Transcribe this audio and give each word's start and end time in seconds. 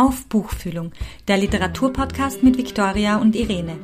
Auf 0.00 0.24
Buchfühlung, 0.28 0.92
der 1.28 1.36
Literaturpodcast 1.36 2.42
mit 2.42 2.56
Viktoria 2.56 3.18
und 3.18 3.36
Irene. 3.36 3.76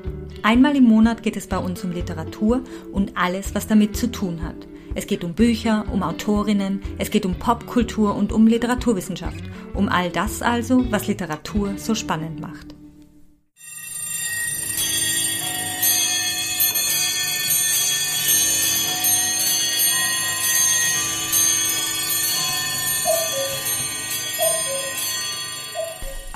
Einmal 0.42 0.74
im 0.74 0.84
Monat 0.84 1.22
geht 1.22 1.36
es 1.36 1.46
bei 1.46 1.58
uns 1.58 1.84
um 1.84 1.92
Literatur 1.92 2.62
und 2.90 3.18
alles, 3.18 3.54
was 3.54 3.66
damit 3.66 3.98
zu 3.98 4.10
tun 4.10 4.42
hat. 4.42 4.66
Es 4.94 5.06
geht 5.06 5.24
um 5.24 5.34
Bücher, 5.34 5.84
um 5.92 6.02
Autorinnen, 6.02 6.80
es 6.96 7.10
geht 7.10 7.26
um 7.26 7.34
Popkultur 7.34 8.14
und 8.14 8.32
um 8.32 8.46
Literaturwissenschaft. 8.46 9.44
Um 9.74 9.90
all 9.90 10.08
das 10.08 10.40
also, 10.40 10.90
was 10.90 11.06
Literatur 11.06 11.76
so 11.76 11.94
spannend 11.94 12.40
macht. 12.40 12.74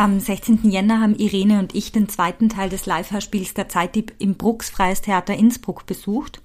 Am 0.01 0.19
16. 0.19 0.61
Jänner 0.71 1.03
haben 1.03 1.15
Irene 1.15 1.59
und 1.59 1.75
ich 1.75 1.93
den 1.93 2.09
zweiten 2.09 2.49
Teil 2.49 2.71
des 2.71 2.87
Live-Hörspiels 2.87 3.53
der 3.53 3.69
Zeitdieb 3.69 4.15
im 4.19 4.35
Brucks 4.35 4.71
Freies 4.71 5.03
Theater 5.03 5.35
Innsbruck 5.35 5.85
besucht 5.85 6.41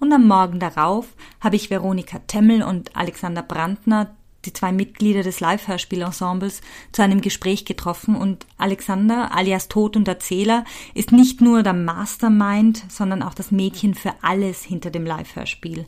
und 0.00 0.12
am 0.12 0.26
Morgen 0.26 0.58
darauf 0.58 1.06
habe 1.40 1.54
ich 1.54 1.70
Veronika 1.70 2.18
Temmel 2.26 2.64
und 2.64 2.96
Alexander 2.96 3.44
Brandner, 3.44 4.16
die 4.44 4.52
zwei 4.52 4.72
Mitglieder 4.72 5.22
des 5.22 5.38
Live-Hörspiel-Ensembles, 5.38 6.62
zu 6.90 7.00
einem 7.00 7.20
Gespräch 7.20 7.64
getroffen 7.64 8.16
und 8.16 8.44
Alexander, 8.58 9.32
alias 9.32 9.68
Tod 9.68 9.96
und 9.96 10.08
Erzähler, 10.08 10.64
ist 10.92 11.12
nicht 11.12 11.40
nur 11.40 11.62
der 11.62 11.74
Mastermind, 11.74 12.86
sondern 12.88 13.22
auch 13.22 13.34
das 13.34 13.52
Mädchen 13.52 13.94
für 13.94 14.14
alles 14.22 14.64
hinter 14.64 14.90
dem 14.90 15.06
Live-Hörspiel. 15.06 15.86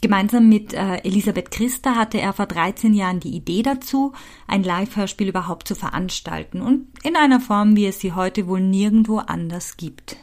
Gemeinsam 0.00 0.48
mit 0.48 0.72
äh, 0.72 0.96
Elisabeth 1.04 1.50
Christa 1.50 1.94
hatte 1.94 2.20
er 2.20 2.32
vor 2.32 2.46
13 2.46 2.94
Jahren 2.94 3.20
die 3.20 3.36
Idee 3.36 3.62
dazu, 3.62 4.12
ein 4.46 4.62
Live-Hörspiel 4.62 5.28
überhaupt 5.28 5.68
zu 5.68 5.74
veranstalten 5.74 6.62
und 6.62 6.86
in 7.02 7.16
einer 7.16 7.40
Form, 7.40 7.76
wie 7.76 7.86
es 7.86 8.00
sie 8.00 8.12
heute 8.12 8.46
wohl 8.46 8.60
nirgendwo 8.60 9.18
anders 9.18 9.76
gibt. 9.76 10.16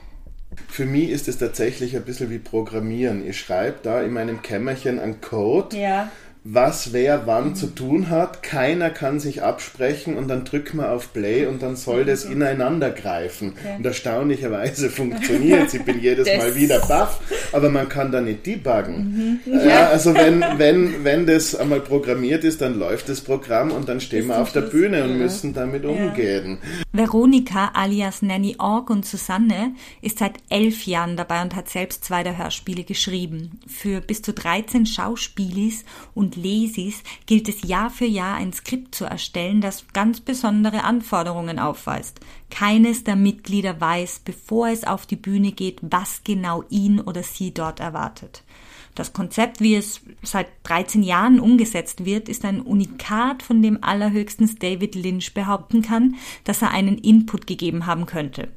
Für 0.67 0.85
mich 0.85 1.09
ist 1.09 1.27
es 1.27 1.37
tatsächlich 1.37 1.95
ein 1.95 2.03
bisschen 2.03 2.31
wie 2.31 2.39
Programmieren. 2.39 3.27
Ich 3.27 3.39
schreibe 3.39 3.77
da 3.83 4.01
in 4.01 4.13
meinem 4.13 4.41
Kämmerchen 4.41 4.97
einen 4.99 5.21
Code. 5.21 5.77
Ja 5.77 6.11
was 6.49 6.93
wer 6.93 7.27
wann 7.27 7.55
zu 7.55 7.67
tun 7.67 8.09
hat. 8.09 8.41
Keiner 8.41 8.89
kann 8.89 9.19
sich 9.19 9.43
absprechen 9.43 10.15
und 10.15 10.29
dann 10.29 10.45
drückt 10.45 10.73
man 10.73 10.85
auf 10.85 11.11
Play 11.11 11.45
und 11.45 11.61
dann 11.61 11.75
soll 11.75 12.05
das 12.05 12.23
ineinander 12.23 12.89
greifen. 12.91 13.53
Okay. 13.57 13.75
Und 13.77 13.85
erstaunlicherweise 13.85 14.89
funktioniert 14.97 15.73
Ich 15.73 15.83
bin 15.83 16.01
jedes 16.01 16.25
das 16.25 16.37
Mal 16.37 16.55
wieder 16.55 16.79
baff, 16.79 17.19
aber 17.51 17.69
man 17.69 17.89
kann 17.89 18.13
da 18.13 18.21
nicht 18.21 18.45
debuggen. 18.45 19.41
Mhm. 19.45 19.59
Ja, 19.67 19.89
also 19.89 20.13
wenn, 20.13 20.43
wenn, 20.57 21.03
wenn 21.03 21.25
das 21.25 21.53
einmal 21.53 21.81
programmiert 21.81 22.45
ist, 22.45 22.61
dann 22.61 22.79
läuft 22.79 23.09
das 23.09 23.19
Programm 23.19 23.71
und 23.71 23.89
dann 23.89 23.99
stehen 23.99 24.27
wir 24.27 24.39
auf 24.39 24.53
der 24.53 24.61
Bühne 24.61 25.03
und 25.03 25.17
müssen 25.17 25.53
damit 25.53 25.83
ja. 25.83 25.89
umgehen. 25.89 26.59
Veronika 26.93 27.71
alias 27.73 28.21
Nanny 28.21 28.55
Org 28.57 28.89
und 28.89 29.05
Susanne 29.05 29.73
ist 30.01 30.19
seit 30.19 30.35
elf 30.49 30.85
Jahren 30.85 31.17
dabei 31.17 31.41
und 31.41 31.55
hat 31.55 31.67
selbst 31.67 32.05
zwei 32.05 32.23
der 32.23 32.37
Hörspiele 32.37 32.85
geschrieben. 32.85 33.59
Für 33.67 33.99
bis 33.99 34.21
zu 34.21 34.31
13 34.31 34.85
Schauspielis 34.85 35.83
und 36.13 36.36
Lesis 36.37 37.03
gilt 37.25 37.49
es 37.49 37.63
Jahr 37.63 37.89
für 37.89 38.05
Jahr 38.05 38.35
ein 38.35 38.53
Skript 38.53 38.95
zu 38.95 39.03
erstellen, 39.03 39.59
das 39.59 39.85
ganz 39.91 40.21
besondere 40.21 40.85
Anforderungen 40.85 41.59
aufweist. 41.59 42.21
Keines 42.49 43.03
der 43.03 43.17
Mitglieder 43.17 43.81
weiß, 43.81 44.21
bevor 44.23 44.69
es 44.69 44.85
auf 44.85 45.05
die 45.05 45.17
Bühne 45.17 45.51
geht, 45.51 45.79
was 45.81 46.23
genau 46.23 46.63
ihn 46.69 47.01
oder 47.01 47.23
sie 47.23 47.53
dort 47.53 47.81
erwartet. 47.81 48.43
Das 48.95 49.13
Konzept, 49.13 49.61
wie 49.61 49.75
es 49.75 50.01
seit 50.23 50.47
13 50.63 51.03
Jahren 51.03 51.39
umgesetzt 51.39 52.05
wird, 52.05 52.29
ist 52.29 52.45
ein 52.45 52.61
Unikat, 52.61 53.43
von 53.43 53.61
dem 53.61 53.83
allerhöchstens 53.83 54.55
David 54.55 54.95
Lynch 54.95 55.35
behaupten 55.35 55.83
kann, 55.83 56.15
dass 56.45 56.63
er 56.63 56.71
einen 56.71 56.97
Input 56.97 57.45
gegeben 57.45 57.85
haben 57.85 58.07
könnte. 58.07 58.47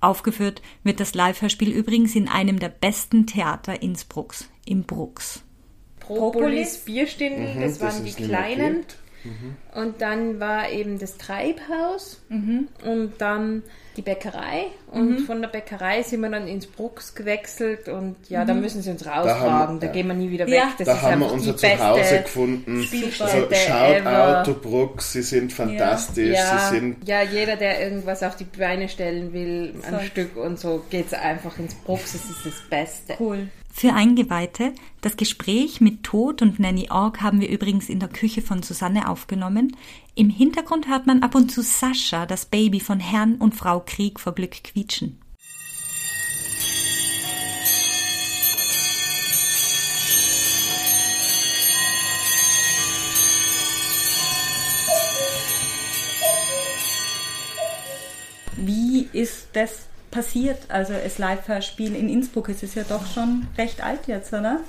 Aufgeführt 0.00 0.62
wird 0.84 1.00
das 1.00 1.14
Live-Hörspiel 1.14 1.70
übrigens 1.70 2.14
in 2.14 2.28
einem 2.28 2.58
der 2.58 2.68
besten 2.68 3.26
Theater 3.26 3.82
Innsbrucks, 3.82 4.48
im 4.64 4.84
Brucks. 4.84 5.42
Propolis 6.18 6.78
Bierstände, 6.78 7.54
mhm, 7.54 7.60
das 7.60 7.80
waren 7.80 8.04
die 8.04 8.12
kleinen. 8.12 8.84
Mhm. 9.24 9.56
Und 9.74 10.00
dann 10.00 10.40
war 10.40 10.70
eben 10.70 10.98
das 10.98 11.18
Treibhaus 11.18 12.20
mhm. 12.28 12.68
und 12.84 13.12
dann 13.18 13.62
die 13.96 14.02
Bäckerei. 14.02 14.66
Und 14.90 15.10
mhm. 15.10 15.18
von 15.20 15.40
der 15.42 15.48
Bäckerei 15.48 16.02
sind 16.02 16.20
wir 16.20 16.30
dann 16.30 16.48
ins 16.48 16.66
Brucks 16.66 17.14
gewechselt 17.14 17.88
und 17.88 18.16
ja, 18.28 18.44
da 18.44 18.54
mhm. 18.54 18.60
müssen 18.60 18.82
sie 18.82 18.90
uns 18.90 19.06
rausfragen, 19.06 19.78
da, 19.78 19.86
da, 19.86 19.92
gehen 19.92 20.06
wir 20.06 20.14
nie 20.14 20.30
wieder 20.30 20.46
weg. 20.46 20.54
Ja. 20.54 20.72
Das 20.78 20.86
da 20.86 21.02
haben 21.02 21.20
wir 21.20 21.30
unser 21.30 21.56
Zuhause 21.56 22.22
gefunden. 22.22 22.86
Also 23.18 23.48
schaut 23.52 24.06
Auto 24.06 24.54
Brucks, 24.54 25.12
sie 25.12 25.22
sind 25.22 25.52
fantastisch. 25.52 26.36
Ja. 26.36 26.58
Sie 26.58 26.76
sind 26.76 27.08
ja, 27.08 27.22
jeder, 27.22 27.56
der 27.56 27.82
irgendwas 27.82 28.22
auf 28.22 28.36
die 28.36 28.44
Beine 28.44 28.88
stellen 28.88 29.32
will, 29.32 29.74
ein 29.82 29.98
so. 29.98 30.06
Stück 30.06 30.36
und 30.36 30.58
so, 30.58 30.82
geht 30.88 31.06
es 31.06 31.14
einfach 31.14 31.58
ins 31.58 31.74
Brucks, 31.74 32.12
das 32.12 32.24
ist 32.24 32.46
das 32.46 32.68
Beste. 32.70 33.14
Cool. 33.18 33.48
Für 33.72 33.94
Eingeweihte, 33.94 34.74
das 35.00 35.16
Gespräch 35.16 35.80
mit 35.80 36.02
Tod 36.02 36.42
und 36.42 36.58
Nanny 36.58 36.90
Org 36.90 37.22
haben 37.22 37.40
wir 37.40 37.48
übrigens 37.48 37.88
in 37.88 38.00
der 38.00 38.08
Küche 38.08 38.42
von 38.42 38.62
Susanne 38.62 39.08
aufgenommen. 39.08 39.76
Im 40.14 40.28
Hintergrund 40.28 40.88
hört 40.88 41.06
man 41.06 41.22
ab 41.22 41.34
und 41.34 41.50
zu 41.50 41.62
Sascha, 41.62 42.26
das 42.26 42.44
Baby 42.44 42.80
von 42.80 43.00
Herrn 43.00 43.36
und 43.36 43.54
Frau 43.54 43.80
Krieg 43.80 44.20
vor 44.20 44.34
Glück 44.34 44.62
quietschen. 44.64 45.18
Wie 58.56 59.08
ist 59.12 59.48
das 59.54 59.88
passiert? 60.10 60.58
Also 60.68 60.92
das 60.92 61.18
Live-Hörspiel 61.18 61.94
in 61.94 62.08
Innsbruck, 62.08 62.48
es 62.48 62.62
ist 62.62 62.74
ja 62.74 62.84
doch 62.88 63.06
schon 63.06 63.46
recht 63.56 63.82
alt 63.82 64.06
jetzt, 64.06 64.32
oder? 64.32 64.60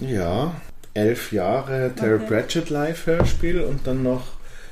Ja, 0.00 0.54
elf 0.94 1.32
Jahre 1.32 1.92
Terry 1.94 2.16
okay. 2.16 2.26
Pratchett 2.26 2.70
Live-Hörspiel 2.70 3.60
und 3.60 3.86
dann 3.86 4.02
noch 4.02 4.24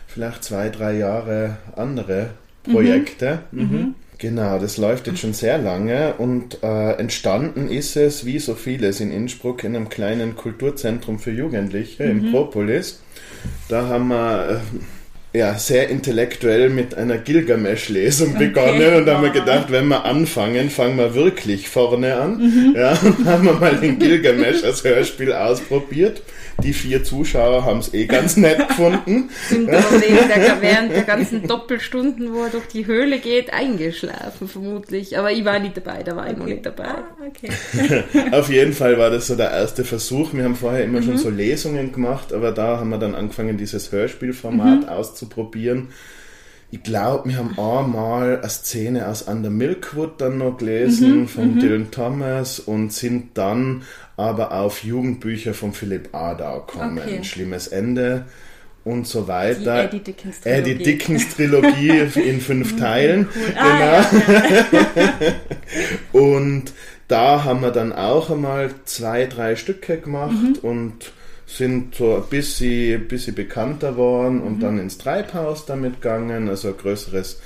vielleicht 0.07 0.45
zwei, 0.45 0.69
drei 0.71 0.97
Jahre 0.97 1.59
andere 1.77 2.31
Projekte. 2.65 3.41
Mhm. 3.53 3.63
Mhm. 3.63 3.95
Genau, 4.19 4.59
das 4.59 4.79
läuft 4.79 5.09
jetzt 5.09 5.21
schon 5.21 5.35
sehr 5.35 5.59
lange 5.59 6.15
und 6.15 6.63
äh, 6.63 6.93
entstanden 6.93 7.69
ist 7.69 7.97
es, 7.97 8.25
wie 8.25 8.39
so 8.39 8.55
vieles 8.55 9.01
in 9.01 9.11
Innsbruck, 9.11 9.63
in 9.63 9.77
einem 9.77 9.91
kleinen 9.91 10.37
Kulturzentrum 10.37 11.19
für 11.19 11.33
Jugendliche 11.33 12.05
mhm. 12.05 12.25
im 12.25 12.31
Propolis. 12.33 13.03
Da 13.69 13.89
haben 13.89 14.09
wir 14.09 14.51
äh, 14.51 14.59
ja, 15.37 15.59
sehr 15.59 15.91
intellektuell 15.91 16.71
mit 16.71 16.95
einer 16.95 17.19
Gilgamesch-Lesung 17.19 18.31
okay. 18.37 18.47
begonnen 18.47 18.95
und 18.95 19.09
haben 19.09 19.23
wir 19.23 19.31
gedacht, 19.31 19.71
wenn 19.71 19.87
wir 19.89 20.05
anfangen, 20.05 20.71
fangen 20.71 20.97
wir 20.97 21.15
wirklich 21.15 21.69
vorne 21.69 22.17
an. 22.17 22.39
Mhm. 22.39 22.75
Ja, 22.75 22.93
und 23.03 23.27
haben 23.27 23.45
wir 23.45 23.53
mal 23.53 23.77
den 23.77 23.99
Gilgamesch 23.99 24.65
als 24.65 24.83
Hörspiel 24.83 25.33
ausprobiert. 25.33 26.23
Die 26.63 26.73
vier 26.73 27.05
Zuschauer 27.05 27.67
haben 27.67 27.81
es 27.81 27.93
eh 27.93 28.07
ganz 28.07 28.39
nett 28.39 28.67
gefunden. 28.69 29.29
Sind 29.51 29.69
ja. 29.69 29.83
der, 29.83 30.63
während 30.63 30.93
der 30.93 31.03
ganzen 31.03 31.47
Doppelstunden, 31.47 32.33
wo 32.33 32.45
er 32.45 32.51
durch 32.51 32.67
die 32.69 32.87
Höhle 32.87 33.19
geht, 33.19 33.53
eingeschlafen 33.53 34.49
vermutlich. 34.49 35.19
Aber 35.19 35.31
ich 35.31 35.45
war 35.45 35.59
nicht 35.59 35.77
dabei, 35.77 36.03
da 36.03 36.17
war 36.17 36.23
okay. 36.23 36.33
ich 36.33 36.39
noch 36.39 36.47
nicht 36.47 36.65
dabei. 36.65 36.85
Ah, 36.85 37.05
okay. 37.27 38.05
Auf 38.33 38.49
jeden 38.49 38.73
Fall 38.73 38.97
war 38.97 39.11
das 39.11 39.27
so 39.27 39.37
der 39.37 39.51
erste 39.51 39.85
Versuch. 39.85 40.33
Wir 40.33 40.45
haben 40.45 40.57
vorher 40.57 40.83
immer 40.85 41.01
mhm. 41.01 41.05
schon 41.05 41.19
so 41.19 41.29
Lesungen 41.29 41.93
gemacht, 41.93 42.33
aber 42.33 42.53
da 42.53 42.79
haben 42.79 42.89
wir 42.89 42.99
dann 42.99 43.15
angefangen, 43.15 43.59
dieses 43.59 43.93
Hörspielformat 43.93 44.83
mhm. 44.83 44.89
auszuprobieren 44.89 45.26
auszuprobieren. 45.27 45.89
Ich 46.71 46.83
glaube, 46.83 47.29
wir 47.29 47.37
haben 47.37 47.57
einmal 47.59 48.41
eine 48.41 48.49
Szene 48.49 49.07
aus 49.07 49.23
Under 49.23 49.51
Milkwood 49.51 50.21
dann 50.21 50.39
noch 50.39 50.59
gelesen 50.59 51.21
mhm, 51.21 51.29
von 51.29 51.55
mhm. 51.55 51.61
Dylan 51.61 51.91
Thomas 51.91 52.59
und 52.59 52.93
sind 52.93 53.39
dann 53.39 53.83
aber 54.17 54.53
auf 54.53 54.83
Jugendbücher 54.83 55.55
von 55.55 55.73
Philipp 55.73 56.15
Adau 56.15 56.63
gekommen. 56.63 56.99
Okay. 56.99 57.19
Ein 57.19 57.25
schlimmes 57.25 57.69
Ende 57.69 58.25
und 58.85 59.07
so 59.07 59.29
weiter. 59.29 59.87
Die 59.87 59.97
Eddie 59.97 60.05
Dickens 60.05 60.41
Trilogie. 60.41 60.71
Eddie 60.71 60.85
Dickens 60.85 61.35
Trilogie 61.35 62.21
in 62.29 62.41
fünf 62.41 62.73
mhm, 62.73 62.79
Teilen. 62.79 63.29
Cool. 63.33 63.47
Genau. 63.47 63.65
Ah, 63.65 64.07
ja, 64.29 65.15
ja. 65.21 65.35
und 66.21 66.73
da 67.07 67.45
haben 67.45 67.61
wir 67.63 67.71
dann 67.71 67.93
auch 67.93 68.31
einmal 68.31 68.71
zwei, 68.85 69.27
drei 69.27 69.55
Stücke 69.55 69.99
gemacht 69.99 70.33
mhm. 70.33 70.69
und 70.69 71.13
sind 71.47 71.95
so 71.95 72.17
ein 72.17 72.25
bisschen, 72.29 73.07
bisschen 73.09 73.35
bekannter 73.35 73.93
geworden 73.93 74.41
und 74.41 74.57
mhm. 74.57 74.61
dann 74.61 74.79
ins 74.79 74.99
Treibhaus 74.99 75.65
damit 75.65 76.03
gegangen, 76.03 76.49
also 76.49 76.69
ein 76.69 76.77
größeres 76.77 77.41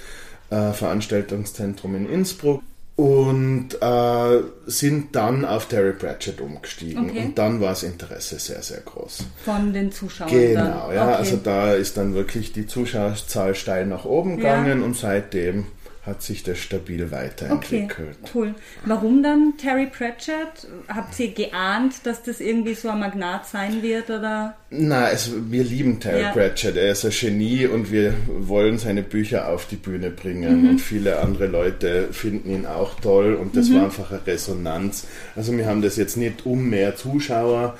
äh, 0.51 0.73
Veranstaltungszentrum 0.73 1.95
in 1.95 2.09
Innsbruck 2.09 2.63
und 2.97 3.81
äh, 3.81 4.43
sind 4.67 5.17
dann 5.17 5.45
auf 5.45 5.69
Terry 5.69 5.93
Pratchett 5.93 6.41
umgestiegen 6.41 7.09
okay. 7.09 7.25
und 7.27 7.39
dann 7.39 7.61
war 7.61 7.71
das 7.71 7.83
Interesse 7.83 8.39
sehr, 8.39 8.63
sehr 8.63 8.81
groß. 8.81 9.25
Von 9.45 9.73
den 9.73 9.91
Zuschauern? 9.91 10.31
Genau, 10.31 10.89
dann. 10.89 10.95
ja, 10.95 11.09
okay. 11.09 11.15
also 11.15 11.37
da 11.37 11.73
ist 11.73 11.97
dann 11.97 12.15
wirklich 12.15 12.53
die 12.53 12.67
Zuschauerzahl 12.67 13.55
steil 13.55 13.87
nach 13.87 14.05
oben 14.05 14.37
gegangen 14.37 14.81
ja. 14.81 14.85
und 14.85 14.97
seitdem 14.97 15.67
hat 16.11 16.23
sich 16.23 16.43
das 16.43 16.59
stabil 16.59 17.11
weiterentwickelt. 17.11 18.19
Okay, 18.23 18.31
cool. 18.35 18.55
Warum 18.85 19.23
dann 19.23 19.55
Terry 19.57 19.87
Pratchett? 19.87 20.69
Habt 20.89 21.19
ihr 21.19 21.33
geahnt, 21.33 21.95
dass 22.05 22.23
das 22.23 22.41
irgendwie 22.41 22.75
so 22.75 22.91
ein 22.91 23.01
Magnat 23.01 23.47
sein 23.47 23.83
wird 23.83 24.11
oder? 24.11 24.57
Na, 24.71 25.11
es, 25.11 25.31
wir 25.51 25.65
lieben 25.65 26.01
Terry 26.01 26.23
ja. 26.23 26.33
Pratchett. 26.33 26.77
Er 26.77 26.93
ist 26.93 27.05
ein 27.05 27.13
Genie 27.13 27.67
und 27.67 27.91
wir 27.91 28.15
wollen 28.27 28.79
seine 28.79 29.03
Bücher 29.03 29.49
auf 29.49 29.67
die 29.67 29.77
Bühne 29.77 30.11
bringen. 30.11 30.65
Mhm. 30.65 30.71
Und 30.71 30.81
viele 30.81 31.21
andere 31.21 31.47
Leute 31.47 32.09
finden 32.13 32.51
ihn 32.51 32.67
auch 32.67 33.01
toll 33.01 33.35
und 33.35 33.57
das 33.57 33.69
mhm. 33.69 33.77
war 33.77 33.85
einfach 33.85 34.11
eine 34.11 34.27
Resonanz. 34.27 35.07
Also 35.37 35.57
wir 35.57 35.67
haben 35.67 35.81
das 35.81 35.97
jetzt 35.97 36.17
nicht 36.17 36.45
um 36.45 36.69
mehr 36.69 36.97
Zuschauer 36.97 37.79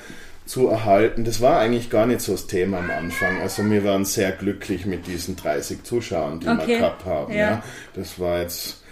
zu 0.51 0.67
erhalten. 0.67 1.23
Das 1.23 1.39
war 1.39 1.59
eigentlich 1.61 1.89
gar 1.89 2.05
nicht 2.05 2.19
so 2.19 2.33
das 2.33 2.45
Thema 2.45 2.79
am 2.79 2.91
Anfang. 2.91 3.39
Also 3.41 3.63
wir 3.69 3.85
waren 3.85 4.03
sehr 4.03 4.33
glücklich 4.33 4.85
mit 4.85 5.07
diesen 5.07 5.37
30 5.37 5.83
Zuschauern, 5.83 6.41
die 6.41 6.49
okay. 6.49 6.67
wir 6.67 6.77
gehabt 6.79 7.05
haben. 7.05 7.31
Ja. 7.31 7.39
ja. 7.39 7.63
Das 7.93 8.19
war 8.19 8.41
jetzt. 8.41 8.83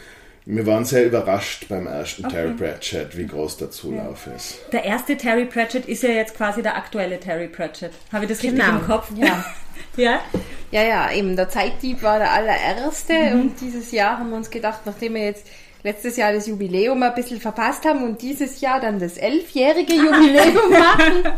Wir 0.46 0.66
waren 0.66 0.86
sehr 0.86 1.06
überrascht 1.06 1.68
beim 1.68 1.86
ersten 1.86 2.26
okay. 2.26 2.36
Terry 2.36 2.54
Pratchett, 2.54 3.18
wie 3.18 3.28
groß 3.28 3.58
der 3.58 3.72
Zulauf 3.72 4.26
ja. 4.26 4.34
ist. 4.34 4.62
Der 4.72 4.86
erste 4.86 5.18
Terry 5.18 5.46
Pratchett 5.46 5.86
ist 5.86 6.02
ja 6.02 6.10
jetzt 6.10 6.36
quasi 6.36 6.64
der 6.64 6.78
aktuelle 6.78 7.20
Terry 7.20 7.50
Pratchett. 7.50 7.92
Habe 8.12 8.24
ich 8.24 8.32
das 8.32 8.40
genau. 8.40 8.64
richtig 8.64 8.80
im 8.80 8.88
Kopf? 8.88 9.12
Ja. 9.16 9.46
ja? 9.98 10.22
Ja, 10.72 10.84
ja, 10.84 11.12
eben. 11.12 11.36
Der 11.36 11.50
Zeitdieb 11.50 12.02
war 12.02 12.20
der 12.20 12.32
allererste 12.32 13.14
mhm. 13.14 13.42
und 13.42 13.62
dieses 13.62 13.92
Jahr 13.92 14.18
haben 14.18 14.30
wir 14.30 14.38
uns 14.38 14.50
gedacht, 14.50 14.82
nachdem 14.86 15.16
wir 15.16 15.26
jetzt 15.26 15.46
letztes 15.84 16.18
Jahr 16.18 16.34
das 16.34 16.48
Jubiläum 16.48 17.02
ein 17.04 17.16
bisschen 17.16 17.40
verpasst 17.40 17.86
haben 17.86 18.04
und 18.04 18.22
dieses 18.22 18.60
Jahr 18.60 18.82
dann 18.82 19.00
das 19.00 19.18
elfjährige 19.18 19.94
Jubiläum 19.94 20.70
machen, 20.72 21.34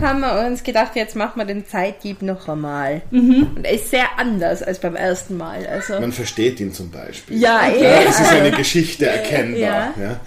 haben 0.00 0.20
wir 0.20 0.46
uns 0.46 0.62
gedacht, 0.62 0.94
jetzt 0.94 1.16
machen 1.16 1.38
wir 1.38 1.46
den 1.46 1.66
Zeitdieb 1.66 2.20
noch 2.20 2.48
einmal. 2.48 3.00
Mhm. 3.10 3.52
Und 3.56 3.64
er 3.64 3.72
ist 3.72 3.90
sehr 3.90 4.18
anders 4.18 4.62
als 4.62 4.78
beim 4.78 4.94
ersten 4.94 5.38
Mal. 5.38 5.66
Also 5.66 5.98
Man 5.98 6.12
versteht 6.12 6.60
ihn 6.60 6.72
zum 6.72 6.90
Beispiel. 6.90 7.38
Ja, 7.38 7.66
ja 7.68 8.02
es 8.02 8.20
ist 8.20 8.32
eine 8.32 8.50
Geschichte 8.50 9.06
erkennbar. 9.06 9.60
Ja. 9.60 9.94
ja. 9.98 10.20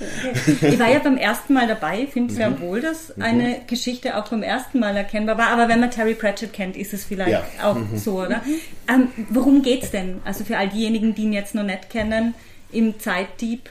Ich 0.61 0.79
war 0.79 0.89
ja 0.89 0.99
beim 0.99 1.17
ersten 1.17 1.53
Mal 1.53 1.67
dabei, 1.67 2.07
finde 2.11 2.33
sehr 2.33 2.49
mhm. 2.49 2.61
wohl, 2.61 2.81
dass 2.81 3.15
mhm. 3.15 3.23
eine 3.23 3.61
Geschichte 3.67 4.17
auch 4.17 4.27
beim 4.27 4.41
ersten 4.41 4.79
Mal 4.79 4.97
erkennbar 4.97 5.37
war. 5.37 5.47
Aber 5.49 5.67
wenn 5.67 5.79
man 5.79 5.91
Terry 5.91 6.15
Pratchett 6.15 6.51
kennt, 6.51 6.75
ist 6.75 6.93
es 6.93 7.05
vielleicht 7.05 7.31
ja. 7.31 7.43
auch 7.63 7.75
mhm. 7.75 7.97
so, 7.97 8.21
oder? 8.21 8.41
Ähm, 8.87 9.09
worum 9.29 9.61
geht's 9.61 9.91
denn? 9.91 10.21
Also 10.25 10.43
für 10.43 10.57
all 10.57 10.69
diejenigen, 10.69 11.13
die 11.13 11.23
ihn 11.23 11.33
jetzt 11.33 11.53
noch 11.53 11.63
nicht 11.63 11.91
kennen, 11.91 12.33
im 12.75 12.99
Zeitdieb? 12.99 13.69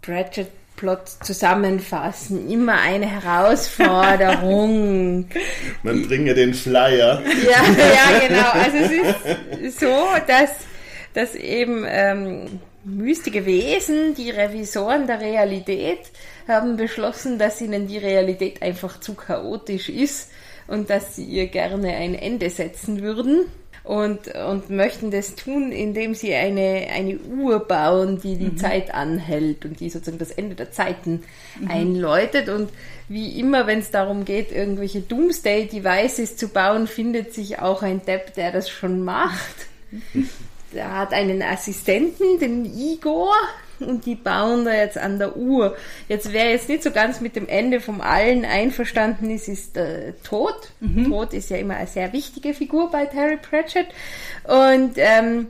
Pratchett 0.00 0.48
Plot 0.76 1.08
zusammenfassen. 1.22 2.50
Immer 2.50 2.80
eine 2.80 3.06
Herausforderung. 3.06 5.28
Man 5.82 6.06
bringe 6.06 6.34
den 6.34 6.52
Flyer. 6.52 7.22
Ja, 7.22 7.62
ja, 7.62 8.18
genau. 8.26 8.50
Also 8.50 8.76
es 8.78 8.90
ist 9.62 9.80
so, 9.80 10.06
dass, 10.26 10.50
dass 11.14 11.34
eben 11.36 11.86
ähm, 11.88 12.60
mystige 12.84 13.46
Wesen, 13.46 14.14
die 14.14 14.30
Revisoren 14.30 15.06
der 15.06 15.20
Realität, 15.20 16.00
haben 16.48 16.76
beschlossen, 16.76 17.38
dass 17.38 17.60
ihnen 17.60 17.86
die 17.86 17.98
Realität 17.98 18.60
einfach 18.60 18.98
zu 19.00 19.14
chaotisch 19.14 19.88
ist 19.88 20.32
und 20.66 20.90
dass 20.90 21.14
sie 21.16 21.24
ihr 21.24 21.46
gerne 21.46 21.94
ein 21.94 22.14
Ende 22.14 22.50
setzen 22.50 23.00
würden 23.00 23.46
und, 23.84 24.28
und 24.28 24.70
möchten 24.70 25.10
das 25.10 25.34
tun, 25.34 25.70
indem 25.70 26.14
sie 26.14 26.34
eine, 26.34 26.88
eine 26.90 27.18
Uhr 27.18 27.60
bauen, 27.60 28.18
die 28.18 28.36
die 28.36 28.52
mhm. 28.52 28.56
Zeit 28.56 28.94
anhält 28.94 29.66
und 29.66 29.78
die 29.78 29.90
sozusagen 29.90 30.18
das 30.18 30.30
Ende 30.30 30.54
der 30.54 30.72
Zeiten 30.72 31.22
mhm. 31.60 31.70
einläutet. 31.70 32.48
Und 32.48 32.70
wie 33.08 33.38
immer, 33.38 33.66
wenn 33.66 33.80
es 33.80 33.90
darum 33.90 34.24
geht, 34.24 34.50
irgendwelche 34.50 35.02
Doomsday-Devices 35.02 36.38
zu 36.38 36.48
bauen, 36.48 36.86
findet 36.86 37.34
sich 37.34 37.58
auch 37.58 37.82
ein 37.82 38.04
Depp, 38.04 38.32
der 38.34 38.52
das 38.52 38.70
schon 38.70 39.04
macht. 39.04 39.56
Mhm. 39.90 40.30
Der 40.72 40.96
hat 40.96 41.12
einen 41.12 41.42
Assistenten, 41.42 42.38
den 42.40 42.64
Igor, 42.64 43.34
und 43.80 44.06
die 44.06 44.14
bauen 44.14 44.64
da 44.64 44.74
jetzt 44.74 44.98
an 44.98 45.18
der 45.18 45.36
Uhr. 45.36 45.76
Jetzt 46.08 46.32
wer 46.32 46.50
jetzt 46.50 46.68
nicht 46.68 46.82
so 46.82 46.90
ganz 46.90 47.20
mit 47.20 47.36
dem 47.36 47.48
Ende 47.48 47.80
vom 47.80 48.00
Allen 48.00 48.44
einverstanden 48.44 49.30
ist, 49.30 49.48
ist 49.48 49.76
äh, 49.76 50.12
Tod. 50.22 50.54
Mhm. 50.80 51.10
Tod 51.10 51.32
ist 51.32 51.50
ja 51.50 51.56
immer 51.56 51.76
eine 51.76 51.86
sehr 51.86 52.12
wichtige 52.12 52.54
Figur 52.54 52.90
bei 52.90 53.06
Terry 53.06 53.36
Pratchett 53.36 53.88
und 54.44 54.92
ähm, 54.96 55.48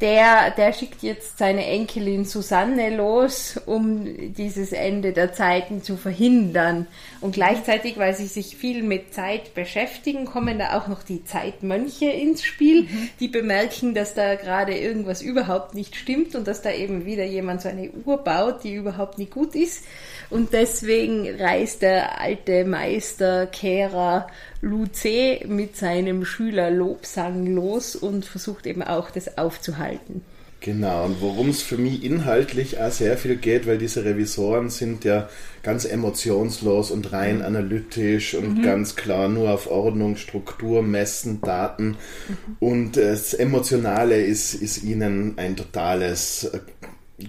der, 0.00 0.50
der 0.50 0.72
schickt 0.72 1.02
jetzt 1.02 1.38
seine 1.38 1.66
Enkelin 1.66 2.24
Susanne 2.24 2.94
los, 2.94 3.60
um 3.66 4.34
dieses 4.34 4.72
Ende 4.72 5.12
der 5.12 5.32
Zeiten 5.32 5.82
zu 5.82 5.96
verhindern. 5.96 6.86
Und 7.20 7.32
gleichzeitig, 7.32 7.98
weil 7.98 8.14
sie 8.14 8.26
sich 8.26 8.56
viel 8.56 8.82
mit 8.82 9.14
Zeit 9.14 9.54
beschäftigen, 9.54 10.24
kommen 10.24 10.58
da 10.58 10.78
auch 10.78 10.88
noch 10.88 11.02
die 11.02 11.24
Zeitmönche 11.24 12.06
ins 12.06 12.44
Spiel, 12.44 12.82
mhm. 12.82 13.10
die 13.20 13.28
bemerken, 13.28 13.94
dass 13.94 14.14
da 14.14 14.34
gerade 14.34 14.76
irgendwas 14.76 15.22
überhaupt 15.22 15.74
nicht 15.74 15.96
stimmt 15.96 16.34
und 16.34 16.46
dass 16.46 16.62
da 16.62 16.70
eben 16.70 17.04
wieder 17.04 17.24
jemand 17.24 17.62
so 17.62 17.68
eine 17.68 17.90
Uhr 18.04 18.18
baut, 18.18 18.64
die 18.64 18.74
überhaupt 18.74 19.18
nicht 19.18 19.32
gut 19.32 19.54
ist. 19.54 19.84
Und 20.30 20.52
deswegen 20.52 21.40
reist 21.40 21.82
der 21.82 22.20
alte 22.20 22.64
Meister 22.64 23.46
Kehrer 23.46 24.26
Luce 24.60 25.44
mit 25.46 25.76
seinem 25.76 26.24
Schüler 26.24 26.70
Lobsang 26.70 27.46
los 27.46 27.94
und 27.94 28.24
versucht 28.24 28.66
eben 28.66 28.82
auch 28.82 29.10
das 29.10 29.38
aufzuhalten. 29.38 30.22
Genau, 30.60 31.04
und 31.04 31.20
worum 31.20 31.50
es 31.50 31.62
für 31.62 31.78
mich 31.78 32.02
inhaltlich 32.02 32.80
auch 32.80 32.90
sehr 32.90 33.16
viel 33.16 33.36
geht, 33.36 33.68
weil 33.68 33.78
diese 33.78 34.04
Revisoren 34.04 34.70
sind 34.70 35.04
ja 35.04 35.28
ganz 35.62 35.84
emotionslos 35.84 36.90
und 36.90 37.12
rein 37.12 37.42
analytisch 37.42 38.34
und 38.34 38.58
mhm. 38.58 38.62
ganz 38.62 38.96
klar 38.96 39.28
nur 39.28 39.50
auf 39.50 39.70
Ordnung, 39.70 40.16
Struktur, 40.16 40.82
Messen, 40.82 41.40
Daten. 41.40 41.90
Mhm. 41.90 42.56
Und 42.58 42.96
das 42.96 43.34
Emotionale 43.34 44.20
ist, 44.20 44.54
ist 44.54 44.82
ihnen 44.82 45.38
ein 45.38 45.54
totales 45.54 46.50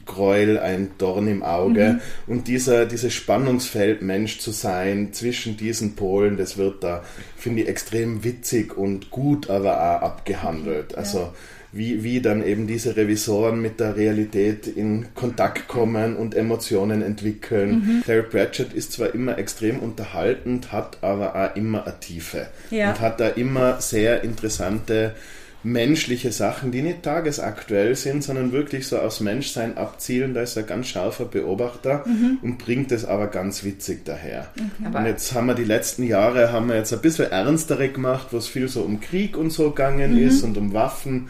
Gräuel, 0.06 0.60
ein 0.60 0.92
Dorn 0.98 1.28
im 1.28 1.42
Auge. 1.42 1.94
Mhm. 2.28 2.34
Und 2.34 2.48
dieser, 2.48 2.86
dieses 2.86 3.14
Spannungsfeld, 3.14 4.02
Mensch 4.02 4.40
zu 4.40 4.52
sein 4.52 5.14
zwischen 5.14 5.58
diesen 5.58 5.96
Polen, 5.96 6.38
das 6.38 6.58
wird 6.58 6.84
da, 6.84 7.04
finde 7.36 7.64
ich, 7.64 7.68
extrem 7.68 8.24
witzig 8.24 8.78
und 8.78 9.10
gut, 9.10 9.50
aber 9.50 9.78
auch 9.78 10.02
abgehandelt. 10.04 10.96
Also 10.96 11.20
ja. 11.20 11.34
wie, 11.72 12.04
wie 12.04 12.22
dann 12.22 12.46
eben 12.46 12.68
diese 12.68 12.96
Revisoren 12.96 13.60
mit 13.60 13.80
der 13.80 13.96
Realität 13.96 14.68
in 14.68 15.08
Kontakt 15.16 15.68
kommen 15.68 16.16
und 16.16 16.36
Emotionen 16.36 17.02
entwickeln. 17.02 17.72
Mhm. 17.72 18.04
Terry 18.06 18.24
Pratchett 18.24 18.74
ist 18.74 18.92
zwar 18.92 19.16
immer 19.16 19.40
extrem 19.40 19.80
unterhaltend, 19.80 20.72
hat 20.72 21.00
aber 21.02 21.36
auch 21.36 21.56
immer 21.56 21.88
eine 21.88 22.00
Tiefe 22.00 22.48
ja. 22.70 22.92
und 22.92 23.00
hat 23.00 23.20
da 23.20 23.30
immer 23.30 23.82
sehr 23.82 24.24
interessante 24.24 25.16
menschliche 25.62 26.32
Sachen, 26.32 26.72
die 26.72 26.82
nicht 26.82 27.04
tagesaktuell 27.04 27.96
sind, 27.96 28.24
sondern 28.24 28.54
wirklich 28.54 28.88
so 28.88 28.98
aufs 28.98 29.20
Menschsein 29.20 29.78
abzielen. 29.78 30.34
Da 30.34 30.42
ist 30.42 30.56
er 30.56 30.64
ganz 30.64 30.88
scharfer 30.88 31.26
Beobachter 31.26 32.06
mhm. 32.06 32.40
und 32.42 32.58
bringt 32.58 32.92
es 32.92 33.04
aber 33.04 33.28
ganz 33.28 33.64
witzig 33.64 34.06
daher. 34.06 34.50
Mhm. 34.56 34.96
Und 34.96 35.06
jetzt 35.06 35.34
haben 35.34 35.48
wir 35.48 35.56
die 35.56 35.66
letzten 35.66 36.04
Jahre 36.04 36.54
haben 36.54 36.70
wir 36.70 36.76
jetzt 36.76 36.94
ein 36.94 37.02
bisschen 37.02 37.30
ernstere 37.30 37.90
gemacht, 37.90 38.28
wo 38.32 38.38
es 38.38 38.48
viel 38.48 38.70
so 38.70 38.84
um 38.84 39.02
Krieg 39.02 39.36
und 39.36 39.52
so 39.52 39.72
gegangen 39.72 40.14
mhm. 40.14 40.28
ist 40.28 40.44
und 40.44 40.58
um 40.58 40.74
Waffen. 40.74 41.30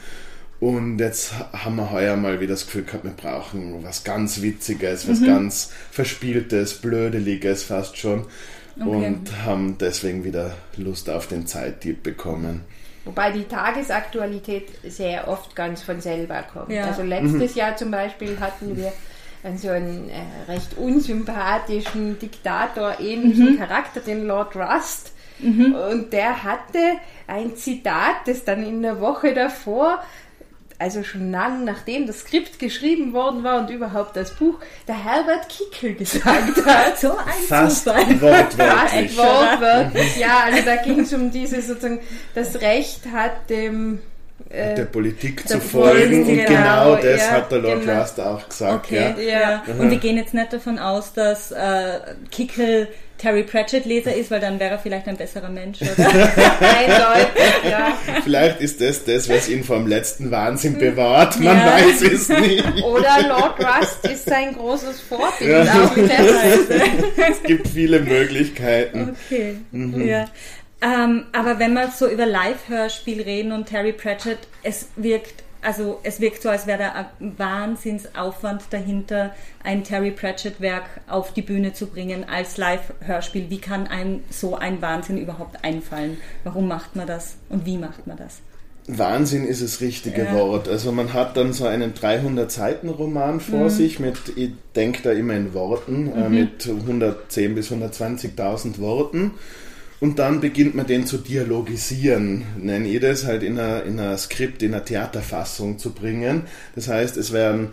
Und 0.59 0.99
jetzt 0.99 1.33
haben 1.53 1.77
wir 1.77 1.89
heuer 1.89 2.17
mal 2.17 2.41
wieder 2.41 2.53
das 2.53 2.65
Gefühl 2.65 2.83
gehabt, 2.83 3.05
wir 3.05 3.11
brauchen 3.11 3.81
was 3.81 4.03
ganz 4.03 4.41
Witziges, 4.41 5.07
was 5.07 5.21
mhm. 5.21 5.25
ganz 5.25 5.71
Verspieltes, 5.89 6.75
Blödeliges 6.75 7.63
fast 7.63 7.97
schon. 7.97 8.25
Okay. 8.79 9.07
Und 9.07 9.45
haben 9.45 9.77
deswegen 9.79 10.23
wieder 10.23 10.55
Lust 10.77 11.09
auf 11.09 11.27
den 11.27 11.47
Zeitdieb 11.47 12.03
bekommen. 12.03 12.61
Wobei 13.09 13.31
die 13.31 13.45
Tagesaktualität 13.45 14.67
sehr 14.83 15.27
oft 15.27 15.55
ganz 15.55 15.81
von 15.81 15.99
selber 15.99 16.43
kommt. 16.43 16.69
Ja. 16.69 16.85
Also 16.85 17.01
letztes 17.01 17.55
mhm. 17.55 17.59
Jahr 17.59 17.75
zum 17.75 17.89
Beispiel 17.89 18.39
hatten 18.39 18.77
wir 18.77 18.93
so 19.55 19.69
einen 19.69 20.11
äh, 20.11 20.51
recht 20.51 20.77
unsympathischen 20.77 22.19
Diktator 22.19 22.99
ähnlichen 22.99 23.53
mhm. 23.53 23.57
Charakter, 23.57 24.01
den 24.01 24.27
Lord 24.27 24.55
Rust. 24.55 25.15
Mhm. 25.39 25.73
Und 25.73 26.13
der 26.13 26.43
hatte 26.43 26.99
ein 27.25 27.55
Zitat, 27.55 28.27
das 28.27 28.45
dann 28.45 28.63
in 28.63 28.83
der 28.83 29.01
Woche 29.01 29.33
davor 29.33 30.03
also 30.79 31.03
schon 31.03 31.29
lang 31.29 31.65
nachdem 31.65 32.07
das 32.07 32.21
Skript 32.21 32.57
geschrieben 32.57 33.13
worden 33.13 33.43
war 33.43 33.59
und 33.59 33.69
überhaupt 33.69 34.15
das 34.15 34.33
Buch, 34.33 34.55
der 34.87 35.03
Herbert 35.03 35.47
Kickel 35.49 35.93
gesagt 35.93 36.25
hat. 36.65 36.97
so 36.97 37.11
ein 37.17 37.43
Fast 37.47 37.83
Zufall. 37.83 38.21
Wortwörtlich. 38.21 39.11
Fast 39.11 39.17
wortwörtlich. 39.17 40.17
Ja, 40.17 40.39
also 40.45 40.63
da 40.63 40.77
ging 40.77 41.01
es 41.01 41.13
um 41.13 41.31
dieses 41.31 41.67
sozusagen, 41.67 41.99
das 42.33 42.61
Recht 42.61 43.01
hat 43.11 43.49
dem 43.49 43.99
äh, 44.49 44.75
der 44.75 44.85
Politik 44.85 45.45
der 45.45 45.59
zu 45.59 45.61
folgen 45.61 46.23
und 46.23 46.27
genau, 46.27 46.47
genau 46.47 46.95
das 46.95 47.21
ja, 47.21 47.31
hat 47.31 47.51
der 47.51 47.59
Lord 47.59 47.81
genau. 47.81 47.99
Rust 47.99 48.19
auch 48.19 48.49
gesagt. 48.49 48.85
Okay, 48.85 49.13
ja. 49.27 49.39
ja. 49.39 49.63
Und 49.77 49.91
wir 49.91 49.97
gehen 49.97 50.17
jetzt 50.17 50.33
nicht 50.33 50.53
davon 50.53 50.79
aus, 50.79 51.13
dass 51.13 51.51
äh, 51.51 51.99
Kickel 52.31 52.87
Terry 53.19 53.43
Pratchett 53.43 53.85
Leser 53.85 54.15
ist, 54.15 54.31
weil 54.31 54.39
dann 54.39 54.59
wäre 54.61 54.71
er 54.71 54.79
vielleicht 54.79 55.07
ein 55.07 55.17
besserer 55.17 55.49
Mensch, 55.49 55.81
oder? 55.81 56.07
Eindeutig, 56.07 57.69
ja. 57.69 57.97
Vielleicht 58.23 58.61
ist 58.61 58.79
das 58.79 59.03
das, 59.03 59.27
was 59.27 59.49
ihn 59.49 59.65
vom 59.65 59.87
letzten 59.87 60.31
Wahnsinn 60.31 60.77
bewahrt, 60.77 61.37
man 61.41 61.57
ja. 61.57 61.73
weiß 61.73 62.01
es 62.01 62.29
nicht. 62.29 62.63
Oder 62.81 63.27
Lord 63.27 63.59
Rust 63.59 64.07
ist 64.07 64.25
sein 64.25 64.55
großes 64.55 65.01
Vorbild 65.01 65.65
ja. 65.65 65.83
auch 65.83 65.97
es 67.29 67.43
gibt 67.43 67.67
viele 67.67 67.99
Möglichkeiten. 67.99 69.17
Okay, 69.27 69.57
mhm. 69.71 70.07
ja. 70.07 70.25
Ähm, 70.81 71.25
aber 71.33 71.59
wenn 71.59 71.73
wir 71.73 71.89
so 71.91 72.07
über 72.07 72.25
Live-Hörspiel 72.25 73.21
reden 73.21 73.51
und 73.51 73.65
Terry 73.65 73.91
Pratchett, 73.91 74.39
es 74.63 74.87
wirkt 74.95 75.43
also 75.61 75.99
es 76.03 76.21
wirkt 76.21 76.41
so, 76.41 76.49
als 76.49 76.67
wäre 76.67 76.79
da 76.79 77.09
ein 77.19 77.37
Wahnsinnsaufwand 77.37 78.63
dahinter, 78.69 79.33
ein 79.63 79.83
Terry 79.83 80.11
Pratchett-Werk 80.11 80.85
auf 81.07 81.33
die 81.33 81.41
Bühne 81.41 81.73
zu 81.73 81.87
bringen 81.87 82.25
als 82.29 82.57
Live-Hörspiel. 82.57 83.49
Wie 83.49 83.59
kann 83.59 83.87
einem 83.87 84.21
so 84.29 84.55
ein 84.55 84.81
Wahnsinn 84.81 85.17
überhaupt 85.17 85.63
einfallen? 85.63 86.17
Warum 86.43 86.67
macht 86.67 86.95
man 86.95 87.07
das 87.07 87.35
und 87.49 87.65
wie 87.65 87.77
macht 87.77 88.07
man 88.07 88.17
das? 88.17 88.39
Wahnsinn 88.87 89.45
ist 89.45 89.61
das 89.61 89.81
richtige 89.81 90.23
ja. 90.23 90.33
Wort. 90.33 90.67
Also 90.67 90.91
man 90.91 91.13
hat 91.13 91.37
dann 91.37 91.53
so 91.53 91.65
einen 91.65 91.93
300-Seiten-Roman 91.93 93.39
vor 93.39 93.65
mhm. 93.65 93.69
sich 93.69 93.99
mit, 93.99 94.17
ich 94.35 94.51
denke 94.75 95.03
da 95.03 95.11
immer 95.11 95.35
in 95.35 95.53
Worten, 95.53 96.07
äh, 96.07 96.29
mhm. 96.29 96.37
äh, 96.37 96.41
mit 96.41 96.67
110 96.67 97.53
bis 97.53 97.71
120.000 97.71 98.79
Worten. 98.79 99.31
Und 99.99 100.17
dann 100.17 100.39
beginnt 100.39 100.75
man 100.75 100.87
den 100.87 101.05
zu 101.05 101.17
dialogisieren, 101.17 102.43
nenne 102.57 102.87
ich 102.87 103.01
das, 103.01 103.25
halt 103.25 103.43
in 103.43 103.59
einer, 103.59 103.83
in 103.83 103.99
einer 103.99 104.17
Skript, 104.17 104.63
in 104.63 104.73
einer 104.73 104.85
Theaterfassung 104.85 105.77
zu 105.77 105.91
bringen. 105.91 106.43
Das 106.75 106.87
heißt, 106.87 107.17
es 107.17 107.33
werden 107.33 107.69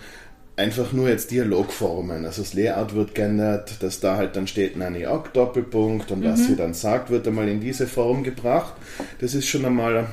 einfach 0.57 0.93
nur 0.93 1.09
jetzt 1.09 1.31
Dialogformen. 1.31 2.25
Also 2.25 2.43
das 2.43 2.55
Layout 2.55 2.95
wird 2.95 3.15
geändert, 3.15 3.83
dass 3.83 4.01
da 4.01 4.17
halt 4.17 4.37
dann 4.37 4.47
steht 4.47 4.77
Nanny 4.77 5.07
Ock 5.07 5.33
Doppelpunkt 5.35 6.11
und 6.11 6.21
mhm. 6.21 6.25
was 6.25 6.47
sie 6.47 6.57
dann 6.57 6.75
sagt, 6.75 7.11
wird 7.11 7.29
einmal 7.29 7.49
in 7.49 7.61
diese 7.61 7.87
Form 7.87 8.25
gebracht. 8.25 8.75
Das 9.21 9.35
ist 9.35 9.47
schon 9.47 9.65
einmal 9.65 10.09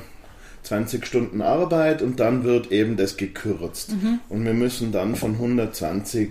20 0.62 1.06
Stunden 1.06 1.42
Arbeit 1.42 2.02
und 2.02 2.20
dann 2.20 2.44
wird 2.44 2.70
eben 2.72 2.96
das 2.96 3.16
gekürzt. 3.16 3.92
Mhm. 3.92 4.20
Und 4.28 4.44
wir 4.44 4.54
müssen 4.54 4.92
dann 4.92 5.16
von 5.16 5.32
120 5.32 6.30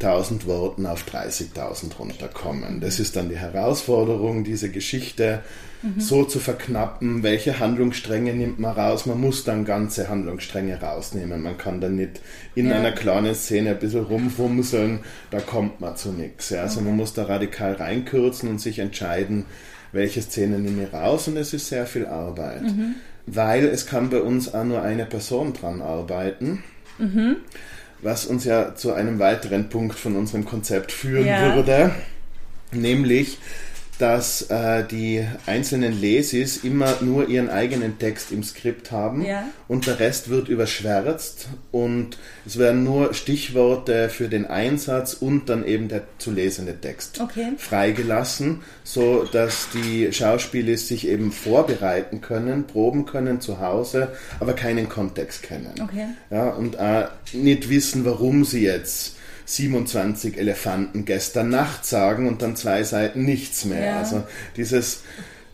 1000 0.00 0.46
Worten 0.46 0.86
auf 0.86 1.04
30.000 1.04 1.96
runterkommen. 1.98 2.80
Das 2.80 3.00
ist 3.00 3.16
dann 3.16 3.28
die 3.28 3.36
Herausforderung, 3.36 4.44
diese 4.44 4.70
Geschichte 4.70 5.40
mhm. 5.82 6.00
so 6.00 6.24
zu 6.24 6.38
verknappen. 6.38 7.24
Welche 7.24 7.58
Handlungsstränge 7.58 8.32
nimmt 8.32 8.60
man 8.60 8.76
raus? 8.76 9.06
Man 9.06 9.20
muss 9.20 9.42
dann 9.42 9.64
ganze 9.64 10.08
Handlungsstränge 10.08 10.80
rausnehmen. 10.80 11.42
Man 11.42 11.58
kann 11.58 11.80
dann 11.80 11.96
nicht 11.96 12.20
in 12.54 12.68
ja. 12.68 12.76
einer 12.76 12.92
kleinen 12.92 13.34
Szene 13.34 13.70
ein 13.70 13.78
bisschen 13.78 14.04
rumfumseln, 14.04 15.00
da 15.30 15.40
kommt 15.40 15.80
man 15.80 15.96
zu 15.96 16.12
nichts. 16.12 16.50
Ja. 16.50 16.62
Also 16.62 16.78
okay. 16.78 16.88
man 16.88 16.96
muss 16.96 17.12
da 17.12 17.24
radikal 17.24 17.72
reinkürzen 17.72 18.48
und 18.48 18.60
sich 18.60 18.78
entscheiden, 18.78 19.46
welche 19.90 20.22
Szene 20.22 20.60
nehme 20.60 20.84
ich 20.84 20.92
raus 20.92 21.26
und 21.26 21.36
es 21.36 21.52
ist 21.52 21.68
sehr 21.68 21.86
viel 21.86 22.06
Arbeit. 22.06 22.62
Mhm. 22.62 22.94
Weil 23.26 23.66
es 23.66 23.86
kann 23.86 24.10
bei 24.10 24.20
uns 24.20 24.54
auch 24.54 24.64
nur 24.64 24.80
eine 24.80 25.06
Person 25.06 25.54
dran 25.54 25.82
arbeiten. 25.82 26.62
Mhm 26.98 27.36
was 28.02 28.26
uns 28.26 28.44
ja 28.44 28.74
zu 28.74 28.92
einem 28.92 29.18
weiteren 29.18 29.68
Punkt 29.68 29.98
von 29.98 30.16
unserem 30.16 30.44
Konzept 30.44 30.92
führen 30.92 31.26
ja. 31.26 31.54
würde, 31.54 31.90
nämlich 32.72 33.38
dass 33.98 34.42
äh, 34.42 34.84
die 34.84 35.26
einzelnen 35.46 36.00
Lesis 36.00 36.58
immer 36.58 36.96
nur 37.00 37.28
ihren 37.28 37.50
eigenen 37.50 37.98
Text 37.98 38.30
im 38.30 38.44
Skript 38.44 38.92
haben 38.92 39.24
ja. 39.24 39.44
und 39.66 39.86
der 39.86 39.98
Rest 39.98 40.28
wird 40.28 40.48
überschwärzt 40.48 41.48
und 41.72 42.16
es 42.46 42.58
werden 42.58 42.84
nur 42.84 43.12
Stichworte 43.12 44.08
für 44.08 44.28
den 44.28 44.46
Einsatz 44.46 45.14
und 45.14 45.48
dann 45.48 45.64
eben 45.64 45.88
der 45.88 46.02
zu 46.18 46.30
lesende 46.30 46.80
Text 46.80 47.20
okay. 47.20 47.52
freigelassen, 47.58 48.62
so 48.84 49.24
dass 49.24 49.68
die 49.74 50.12
Schauspieler 50.12 50.76
sich 50.76 51.08
eben 51.08 51.32
vorbereiten 51.32 52.20
können, 52.20 52.66
proben 52.66 53.04
können 53.04 53.40
zu 53.40 53.60
Hause, 53.60 54.12
aber 54.38 54.52
keinen 54.52 54.88
Kontext 54.88 55.42
kennen. 55.42 55.74
Okay. 55.82 56.06
Ja, 56.30 56.50
und 56.50 56.76
äh, 56.76 57.06
nicht 57.32 57.68
wissen, 57.68 58.04
warum 58.04 58.44
sie 58.44 58.62
jetzt 58.62 59.17
27 59.48 60.36
Elefanten 60.36 61.04
gestern 61.04 61.48
Nacht 61.48 61.86
sagen 61.86 62.28
und 62.28 62.42
dann 62.42 62.54
zwei 62.54 62.82
Seiten 62.82 63.24
nichts 63.24 63.64
mehr. 63.64 63.84
Ja. 63.84 63.98
Also 64.00 64.24
dieses, 64.56 65.02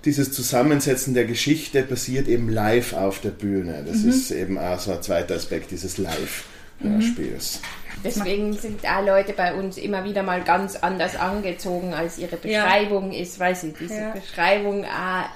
dieses 0.04 0.32
Zusammensetzen 0.32 1.14
der 1.14 1.24
Geschichte 1.24 1.82
passiert 1.82 2.26
eben 2.26 2.48
live 2.48 2.92
auf 2.92 3.20
der 3.20 3.30
Bühne. 3.30 3.84
Das 3.86 3.98
mhm. 3.98 4.10
ist 4.10 4.30
eben 4.32 4.58
auch 4.58 4.80
so 4.80 4.92
ein 4.92 5.02
zweiter 5.02 5.36
Aspekt 5.36 5.70
dieses 5.70 5.98
Live-Hörspiels. 5.98 7.60
Mhm. 7.62 7.84
Deswegen 8.02 8.52
sind 8.52 8.82
da 8.82 9.00
Leute 9.00 9.32
bei 9.32 9.54
uns 9.54 9.78
immer 9.78 10.04
wieder 10.04 10.22
mal 10.22 10.42
ganz 10.42 10.76
anders 10.76 11.14
angezogen, 11.16 11.94
als 11.94 12.18
ihre 12.18 12.36
Beschreibung 12.36 13.12
ja. 13.12 13.22
ist, 13.22 13.38
weil 13.38 13.54
sie 13.54 13.72
diese 13.78 13.94
ja. 13.94 14.10
Beschreibung, 14.10 14.84
ah, 14.84 15.26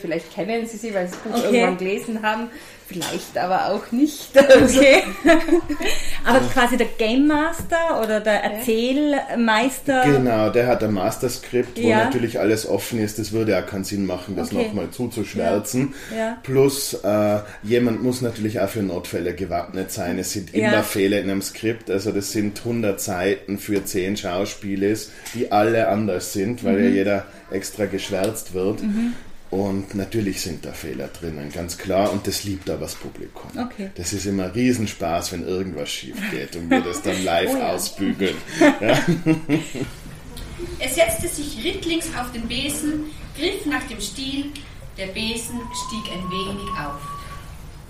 vielleicht 0.00 0.32
kennen 0.34 0.66
sie 0.66 0.78
sie, 0.78 0.94
weil 0.94 1.06
sie 1.06 1.12
das 1.12 1.20
Buch 1.20 1.38
okay. 1.38 1.56
irgendwann 1.56 1.76
gelesen 1.78 2.22
haben, 2.22 2.48
Vielleicht 2.92 3.38
aber 3.38 3.68
auch 3.68 3.90
nicht. 3.92 4.30
Okay. 4.52 5.02
aber 6.24 6.40
quasi 6.52 6.76
der 6.76 6.86
Game 6.98 7.26
Master 7.26 8.02
oder 8.02 8.20
der 8.20 8.44
Erzählmeister. 8.44 10.02
Genau, 10.04 10.50
der 10.50 10.66
hat 10.66 10.82
ein 10.84 10.92
Master-Skript, 10.92 11.80
wo 11.82 11.88
ja. 11.88 12.04
natürlich 12.04 12.38
alles 12.38 12.68
offen 12.68 12.98
ist. 12.98 13.18
Das 13.18 13.32
würde 13.32 13.58
auch 13.58 13.66
keinen 13.66 13.84
Sinn 13.84 14.06
machen, 14.06 14.36
das 14.36 14.52
okay. 14.52 14.66
nochmal 14.66 14.90
zuzuschwärzen. 14.90 15.94
Ja. 16.10 16.16
Ja. 16.16 16.38
Plus, 16.42 16.94
äh, 16.94 17.38
jemand 17.62 18.02
muss 18.02 18.20
natürlich 18.20 18.60
auch 18.60 18.68
für 18.68 18.82
Notfälle 18.82 19.34
gewappnet 19.34 19.90
sein. 19.90 20.18
Es 20.18 20.32
sind 20.32 20.54
immer 20.54 20.82
Fehler 20.82 21.20
in 21.20 21.30
einem 21.30 21.42
Skript. 21.42 21.90
Also, 21.90 22.12
das 22.12 22.32
sind 22.32 22.58
100 22.58 23.00
Seiten 23.00 23.58
für 23.58 23.84
10 23.84 24.16
Schauspiele, 24.16 24.96
die 25.34 25.50
alle 25.50 25.88
anders 25.88 26.32
sind, 26.32 26.64
weil 26.64 26.78
mhm. 26.78 26.84
ja 26.84 26.90
jeder 26.90 27.26
extra 27.50 27.86
geschwärzt 27.86 28.54
wird. 28.54 28.82
Mhm. 28.82 29.14
Und 29.52 29.94
natürlich 29.94 30.40
sind 30.40 30.64
da 30.64 30.72
Fehler 30.72 31.08
drinnen, 31.08 31.52
ganz 31.52 31.76
klar. 31.76 32.10
Und 32.10 32.26
das 32.26 32.42
liebt 32.42 32.70
aber 32.70 32.80
das 32.80 32.94
Publikum. 32.94 33.50
Okay. 33.54 33.90
Das 33.96 34.14
ist 34.14 34.24
immer 34.24 34.54
Riesenspaß, 34.54 35.32
wenn 35.32 35.46
irgendwas 35.46 35.90
schief 35.90 36.16
geht 36.30 36.56
und 36.56 36.70
wir 36.70 36.80
das 36.80 37.02
dann 37.02 37.22
live 37.24 37.50
oh 37.52 37.58
ja. 37.58 37.68
ausbügeln. 37.68 38.36
Ja. 38.80 38.98
Er 40.78 40.88
setzte 40.88 41.28
sich 41.28 41.62
rittlings 41.64 42.06
auf 42.18 42.32
den 42.32 42.46
Besen, 42.48 43.04
griff 43.36 43.66
nach 43.66 43.82
dem 43.88 44.00
Stiel. 44.00 44.46
Der 44.96 45.08
Besen 45.08 45.60
stieg 45.86 46.12
ein 46.12 46.30
wenig 46.30 46.70
auf. 46.78 47.00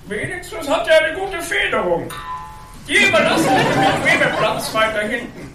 Wenigstens 0.08 0.68
hat 0.68 0.88
er 0.88 1.04
eine 1.04 1.18
gute 1.18 1.40
Federung. 1.42 2.10
Die 2.88 3.06
überlassen 3.06 3.46
den 3.46 4.02
Schwebeplatz 4.02 4.74
weiter 4.74 5.06
hinten. 5.06 5.51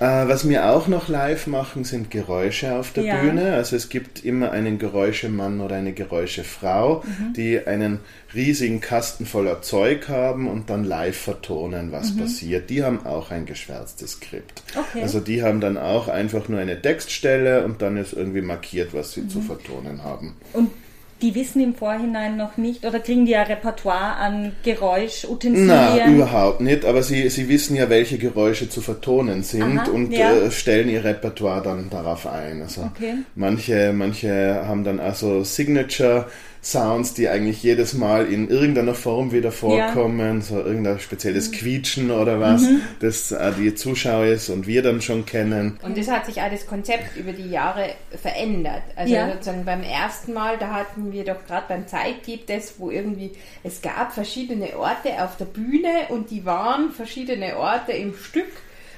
Äh, 0.00 0.28
was 0.28 0.48
wir 0.48 0.70
auch 0.70 0.88
noch 0.88 1.08
live 1.08 1.46
machen, 1.46 1.84
sind 1.84 2.10
Geräusche 2.10 2.74
auf 2.74 2.92
der 2.92 3.04
ja. 3.04 3.20
Bühne. 3.20 3.54
Also 3.54 3.76
es 3.76 3.88
gibt 3.88 4.24
immer 4.24 4.50
einen 4.50 4.78
Geräuschemann 4.78 5.60
oder 5.60 5.76
eine 5.76 5.92
Geräuschefrau, 5.92 7.04
mhm. 7.04 7.32
die 7.34 7.66
einen 7.66 8.00
riesigen 8.34 8.80
Kasten 8.80 9.26
voller 9.26 9.62
Zeug 9.62 10.08
haben 10.08 10.48
und 10.48 10.70
dann 10.70 10.84
live 10.84 11.16
vertonen, 11.16 11.92
was 11.92 12.14
mhm. 12.14 12.20
passiert. 12.20 12.70
Die 12.70 12.82
haben 12.82 13.06
auch 13.06 13.30
ein 13.30 13.46
geschwärztes 13.46 14.12
Skript. 14.12 14.62
Okay. 14.76 15.02
Also 15.02 15.20
die 15.20 15.42
haben 15.42 15.60
dann 15.60 15.78
auch 15.78 16.08
einfach 16.08 16.48
nur 16.48 16.60
eine 16.60 16.80
Textstelle 16.80 17.64
und 17.64 17.82
dann 17.82 17.96
ist 17.96 18.12
irgendwie 18.12 18.42
markiert, 18.42 18.94
was 18.94 19.12
sie 19.12 19.22
mhm. 19.22 19.30
zu 19.30 19.40
vertonen 19.40 20.02
haben. 20.02 20.34
Und 20.52 20.70
die 21.24 21.34
wissen 21.34 21.62
im 21.62 21.74
Vorhinein 21.74 22.36
noch 22.36 22.58
nicht 22.58 22.84
oder 22.84 23.00
kriegen 23.00 23.24
die 23.24 23.34
ein 23.34 23.46
Repertoire 23.46 24.16
an 24.16 24.52
Geräuschutensilien? 24.62 25.66
Nein, 25.66 26.16
überhaupt 26.16 26.60
nicht, 26.60 26.84
aber 26.84 27.02
sie, 27.02 27.30
sie 27.30 27.48
wissen 27.48 27.76
ja, 27.76 27.88
welche 27.88 28.18
Geräusche 28.18 28.68
zu 28.68 28.82
vertonen 28.82 29.42
sind 29.42 29.78
Aha, 29.78 29.90
und 29.90 30.12
ja. 30.12 30.34
äh, 30.34 30.50
stellen 30.50 30.90
ihr 30.90 31.02
Repertoire 31.02 31.62
dann 31.62 31.88
darauf 31.88 32.26
ein. 32.26 32.60
Also 32.60 32.82
okay. 32.82 33.14
manche, 33.34 33.94
manche 33.94 34.66
haben 34.66 34.84
dann 34.84 35.00
also 35.00 35.44
Signature 35.44 36.26
Sounds, 36.64 37.12
die 37.12 37.28
eigentlich 37.28 37.62
jedes 37.62 37.92
Mal 37.92 38.26
in 38.26 38.48
irgendeiner 38.48 38.94
Form 38.94 39.32
wieder 39.32 39.52
vorkommen, 39.52 40.38
ja. 40.38 40.40
so 40.40 40.58
irgendein 40.60 40.98
spezielles 40.98 41.50
mhm. 41.50 41.52
Quietschen 41.52 42.10
oder 42.10 42.40
was, 42.40 42.62
mhm. 42.62 42.80
das 43.00 43.32
äh, 43.32 43.52
die 43.58 43.74
Zuschauer 43.74 44.24
ist 44.26 44.48
und 44.48 44.66
wir 44.66 44.82
dann 44.82 45.02
schon 45.02 45.26
kennen. 45.26 45.78
Und 45.82 45.98
das 45.98 46.10
hat 46.10 46.24
sich 46.24 46.40
auch 46.40 46.50
das 46.50 46.66
Konzept 46.66 47.16
über 47.18 47.32
die 47.32 47.50
Jahre 47.50 47.90
verändert. 48.10 48.82
Also 48.96 49.14
ja. 49.14 49.30
sozusagen 49.30 49.66
beim 49.66 49.82
ersten 49.82 50.32
Mal, 50.32 50.56
da 50.56 50.72
hatten 50.72 51.12
wir 51.12 51.24
doch 51.24 51.44
gerade 51.46 51.66
beim 51.68 51.86
Zeitgebt 51.86 52.48
das, 52.48 52.74
wo 52.78 52.90
irgendwie, 52.90 53.32
es 53.62 53.82
gab 53.82 54.14
verschiedene 54.14 54.78
Orte 54.78 55.22
auf 55.22 55.36
der 55.36 55.44
Bühne 55.44 56.06
und 56.08 56.30
die 56.30 56.46
waren 56.46 56.92
verschiedene 56.92 57.58
Orte 57.58 57.92
im 57.92 58.14
Stück 58.14 58.50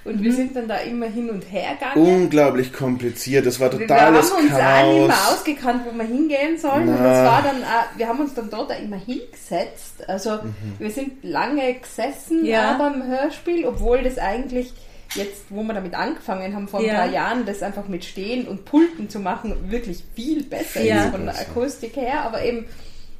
und 0.06 0.20
mhm. 0.20 0.24
wir 0.24 0.32
sind 0.32 0.56
dann 0.56 0.68
da 0.68 0.76
immer 0.78 1.06
hin 1.06 1.30
und 1.30 1.42
her 1.50 1.74
gegangen. 1.74 2.22
Unglaublich 2.22 2.72
kompliziert, 2.72 3.46
das 3.46 3.58
war 3.58 3.70
totales 3.70 4.30
Chaos. 4.30 4.42
Wir 4.42 4.50
haben 4.50 4.50
uns 4.50 4.50
Chaos. 4.50 4.84
auch 4.84 4.92
nicht 4.92 5.06
mehr 5.08 5.28
ausgekannt, 5.28 5.82
wo 5.90 5.98
wir 5.98 6.04
hingehen 6.04 6.58
sollen. 6.58 6.88
Und 6.88 7.02
das 7.02 7.24
war 7.24 7.42
dann, 7.42 7.62
auch, 7.62 7.98
wir 7.98 8.08
haben 8.08 8.20
uns 8.20 8.34
dann 8.34 8.50
dort 8.50 8.72
auch 8.72 8.80
immer 8.80 8.96
hingesetzt. 8.96 10.08
Also 10.08 10.32
mhm. 10.32 10.54
wir 10.78 10.90
sind 10.90 11.24
lange 11.24 11.74
gesessen 11.74 12.44
ja. 12.44 12.76
beim 12.78 13.06
Hörspiel, 13.06 13.66
obwohl 13.66 14.02
das 14.02 14.18
eigentlich 14.18 14.72
jetzt, 15.14 15.44
wo 15.50 15.62
wir 15.62 15.74
damit 15.74 15.94
angefangen 15.94 16.54
haben, 16.54 16.68
vor 16.68 16.80
ein 16.80 16.86
ja. 16.86 16.94
paar 16.94 17.10
Jahren, 17.10 17.46
das 17.46 17.62
einfach 17.62 17.88
mit 17.88 18.04
Stehen 18.04 18.46
und 18.46 18.64
Pulten 18.64 19.08
zu 19.08 19.20
machen, 19.20 19.70
wirklich 19.70 20.04
viel 20.14 20.44
besser 20.44 20.82
ja. 20.82 21.04
ist 21.04 21.10
von 21.10 21.24
der 21.26 21.38
Akustik 21.38 21.96
her. 21.96 22.22
Aber 22.22 22.44
eben 22.44 22.66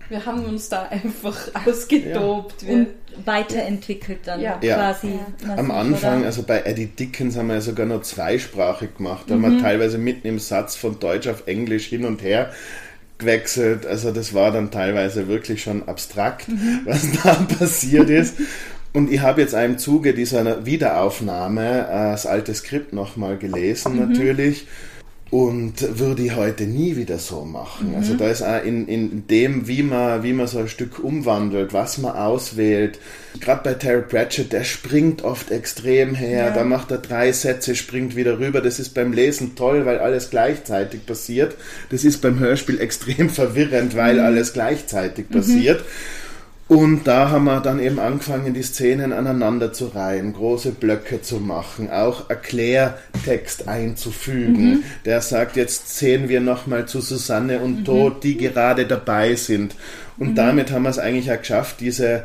wir 0.09 0.25
haben 0.25 0.45
uns 0.45 0.69
da 0.69 0.85
einfach 0.85 1.37
ausgetobt. 1.67 2.63
Ja. 2.63 2.75
Und 2.75 2.89
weiterentwickelt 3.25 4.21
dann 4.25 4.41
ja. 4.41 4.59
quasi. 4.59 5.09
Ja. 5.47 5.57
Am 5.57 5.71
Anfang, 5.71 6.25
also 6.25 6.43
bei 6.43 6.61
Eddie 6.61 6.87
Dickens 6.87 7.37
haben 7.37 7.49
wir 7.49 7.55
ja 7.55 7.61
sogar 7.61 7.87
noch 7.87 8.03
zweisprachig 8.03 8.97
gemacht. 8.97 9.25
Da 9.29 9.37
mhm. 9.37 9.45
haben 9.45 9.57
wir 9.57 9.63
teilweise 9.63 9.99
mitten 9.99 10.27
im 10.27 10.39
Satz 10.39 10.77
von 10.77 10.99
Deutsch 10.99 11.27
auf 11.27 11.47
Englisch 11.47 11.87
hin 11.87 12.05
und 12.05 12.23
her 12.23 12.53
gewechselt. 13.19 13.87
Also 13.87 14.13
das 14.13 14.35
war 14.35 14.53
dann 14.53 14.71
teilweise 14.71 15.29
wirklich 15.29 15.63
schon 15.63 15.89
abstrakt, 15.89 16.49
mhm. 16.49 16.81
was 16.85 17.07
da 17.23 17.35
passiert 17.59 18.11
ist. 18.11 18.37
Und 18.93 19.11
ich 19.11 19.21
habe 19.21 19.43
jetzt 19.43 19.55
im 19.55 19.79
Zuge 19.79 20.15
dieser 20.15 20.65
Wiederaufnahme 20.65 21.87
äh, 21.89 22.11
das 22.13 22.27
alte 22.27 22.55
Skript 22.55 22.93
nochmal 22.93 23.37
gelesen 23.37 23.95
mhm. 23.95 24.09
natürlich 24.09 24.67
und 25.30 25.99
würde 25.99 26.23
ich 26.23 26.37
heute 26.37 26.64
nie 26.64 26.95
wieder 26.97 27.18
so 27.18 27.45
machen. 27.45 27.95
Also 27.97 27.97
mhm. 27.97 27.97
Also 27.97 28.14
da 28.14 28.30
ist 28.30 28.42
auch 28.42 28.64
in, 28.64 28.87
in 28.87 29.26
dem, 29.26 29.66
wie 29.66 29.83
man, 29.83 30.23
wie 30.23 30.33
man 30.33 30.47
so 30.47 30.59
ein 30.59 30.68
Stück 30.68 31.02
umwandelt, 31.02 31.73
was 31.73 31.99
man 31.99 32.12
auswählt. 32.12 33.00
Gerade 33.40 33.62
bei 33.64 33.75
Terry 33.75 34.02
Pratchett, 34.02 34.52
der 34.52 34.62
springt 34.62 35.25
oft 35.25 35.50
extrem 35.50 36.14
her, 36.14 36.47
ja. 36.47 36.50
da 36.50 36.62
macht 36.62 36.92
er 36.92 36.99
drei 36.99 37.33
Sätze, 37.33 37.75
springt 37.75 38.14
wieder 38.14 38.38
rüber. 38.38 38.61
Das 38.61 38.78
ist 38.78 38.90
beim 38.90 39.12
Lesen 39.12 39.56
toll, 39.56 39.85
weil 39.85 39.99
alles 39.99 40.30
gleichzeitig 40.30 41.04
passiert. 41.04 41.56
Das 41.90 42.04
ist 42.04 42.23
beim 42.23 42.38
Hörspiel 42.38 42.80
extrem 42.80 43.28
verwirrend, 43.28 43.97
weil 43.97 44.14
mhm. 44.14 44.21
alles 44.21 44.52
gleichzeitig 44.52 45.28
passiert. 45.28 45.80
Mhm. 45.80 46.25
Und 46.69 47.05
da 47.05 47.31
haben 47.31 47.45
wir 47.45 47.61
dann 47.61 47.79
eben 47.79 48.01
angefangen, 48.01 48.53
die 48.53 48.63
Szenen 48.63 49.13
aneinander 49.13 49.73
zu 49.73 49.87
reihen, 49.87 50.33
große 50.33 50.73
Blöcke 50.73 51.23
zu 51.23 51.37
machen, 51.37 51.91
auch 51.91 52.29
Erklärtext 52.29 53.69
einzufügen. 53.69 54.71
Mhm. 54.71 54.83
Der 55.05 55.21
sagt, 55.21 55.57
jetzt 55.57 55.97
sehen 55.97 56.29
wir 56.29 56.41
nochmal 56.41 56.87
zu 56.87 57.01
Susanne 57.01 57.61
und 57.61 57.81
mhm. 57.81 57.85
Tod, 57.85 58.25
die 58.25 58.37
gerade 58.37 58.85
dabei 58.87 59.37
sind. 59.37 59.77
Und 60.19 60.31
mhm. 60.31 60.35
damit 60.35 60.73
haben 60.73 60.83
wir 60.83 60.91
es 60.91 60.99
eigentlich 60.99 61.31
auch 61.31 61.39
geschafft, 61.39 61.77
diese 61.79 62.25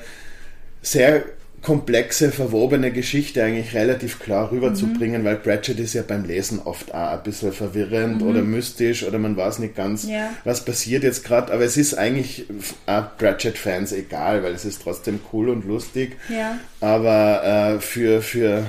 sehr 0.81 1.23
komplexe, 1.61 2.31
verwobene 2.31 2.91
Geschichte 2.91 3.43
eigentlich 3.43 3.75
relativ 3.75 4.19
klar 4.19 4.51
rüberzubringen, 4.51 5.21
mhm. 5.21 5.25
weil 5.25 5.35
Pratchett 5.35 5.79
ist 5.79 5.93
ja 5.93 6.01
beim 6.01 6.25
Lesen 6.25 6.59
oft 6.59 6.93
auch 6.93 7.11
ein 7.11 7.23
bisschen 7.23 7.53
verwirrend 7.53 8.21
mhm. 8.21 8.27
oder 8.27 8.41
mystisch 8.41 9.03
oder 9.03 9.19
man 9.19 9.37
weiß 9.37 9.59
nicht 9.59 9.75
ganz, 9.75 10.07
ja. 10.07 10.31
was 10.43 10.65
passiert 10.65 11.03
jetzt 11.03 11.23
gerade, 11.23 11.53
aber 11.53 11.63
es 11.63 11.77
ist 11.77 11.93
eigentlich 11.93 12.45
auch 12.87 13.15
Pratchett-Fans 13.17 13.91
egal, 13.91 14.43
weil 14.43 14.53
es 14.53 14.65
ist 14.65 14.81
trotzdem 14.81 15.19
cool 15.31 15.49
und 15.49 15.65
lustig, 15.65 16.17
ja. 16.29 16.57
aber 16.79 17.75
äh, 17.75 17.79
für, 17.79 18.21
für 18.21 18.65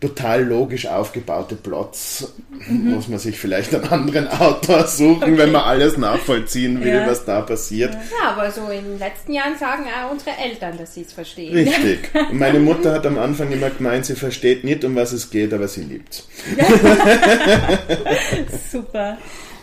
total 0.00 0.44
logisch 0.44 0.86
aufgebaute 0.86 1.54
Plots 1.54 2.34
mhm. 2.68 2.94
muss 2.94 3.08
man 3.08 3.18
sich 3.18 3.38
vielleicht 3.38 3.74
einen 3.74 3.88
anderen 3.88 4.28
Autor 4.28 4.86
suchen, 4.86 5.22
okay. 5.22 5.38
wenn 5.38 5.52
man 5.52 5.62
alles 5.62 5.96
nachvollziehen 5.96 6.84
will, 6.84 6.94
ja. 6.94 7.06
was 7.06 7.24
da 7.24 7.40
passiert. 7.40 7.94
Ja, 7.94 8.30
aber 8.30 8.50
so 8.50 8.68
in 8.68 8.84
den 8.84 8.98
letzten 8.98 9.32
Jahren 9.32 9.56
sagen 9.58 9.84
auch 9.84 10.10
unsere 10.10 10.36
Eltern, 10.36 10.76
dass 10.76 10.94
sie 10.94 11.02
es 11.02 11.12
verstehen. 11.12 11.54
Richtig. 11.54 12.10
Und 12.30 12.38
meine 12.38 12.58
Mutter 12.58 12.92
hat 12.92 13.06
am 13.06 13.18
Anfang 13.18 13.50
immer 13.50 13.70
gemeint, 13.70 14.06
sie 14.06 14.16
versteht 14.16 14.64
nicht, 14.64 14.84
um 14.84 14.94
was 14.96 15.12
es 15.12 15.30
geht, 15.30 15.54
aber 15.54 15.68
sie 15.68 15.82
liebt 15.82 16.24
Ja. 16.56 16.66
Super. 18.70 19.18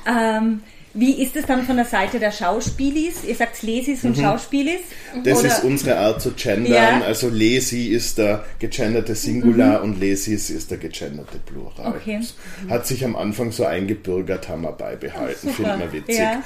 Ähm, 0.07 0.61
wie 0.93 1.23
ist 1.23 1.35
es 1.35 1.45
dann 1.45 1.63
von 1.63 1.75
der 1.75 1.85
Seite 1.85 2.19
der 2.19 2.31
Schauspielis? 2.31 3.23
Ihr 3.23 3.35
sagt 3.35 3.63
Lesis 3.63 4.03
und 4.03 4.15
mhm. 4.15 4.21
Schauspielis? 4.21 4.81
Das 5.23 5.39
Oder? 5.39 5.47
ist 5.47 5.63
unsere 5.63 5.97
Art 5.97 6.21
zu 6.21 6.31
gendern. 6.31 7.01
Ja. 7.01 7.01
Also 7.01 7.29
Lesi 7.29 7.87
ist 7.87 8.19
der 8.19 8.45
gegenderte 8.59 9.15
Singular 9.15 9.79
mhm. 9.79 9.85
und 9.85 9.99
Lesis 9.99 10.51
ist 10.51 10.69
der 10.69 10.77
gegenderte 10.77 11.39
Plural. 11.39 11.95
Okay. 11.95 12.21
Hat 12.69 12.85
sich 12.85 13.03
am 13.03 13.15
Anfang 13.15 13.51
so 13.51 13.65
eingebürgert, 13.65 14.47
haben 14.49 14.61
wir 14.61 14.71
beibehalten. 14.71 15.49
Findet 15.49 15.79
man 15.79 15.91
witzig. 15.91 16.19
Ja. 16.19 16.43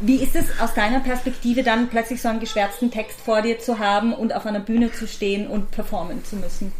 Wie 0.00 0.22
ist 0.22 0.36
es 0.36 0.46
aus 0.60 0.72
deiner 0.74 1.00
Perspektive 1.00 1.62
dann 1.62 1.88
plötzlich 1.88 2.22
so 2.22 2.28
einen 2.28 2.40
geschwärzten 2.40 2.90
Text 2.90 3.20
vor 3.20 3.42
dir 3.42 3.58
zu 3.58 3.78
haben 3.78 4.14
und 4.14 4.32
auf 4.32 4.46
einer 4.46 4.60
Bühne 4.60 4.92
zu 4.92 5.06
stehen 5.06 5.48
und 5.48 5.70
performen 5.70 6.24
zu 6.24 6.36
müssen? 6.36 6.72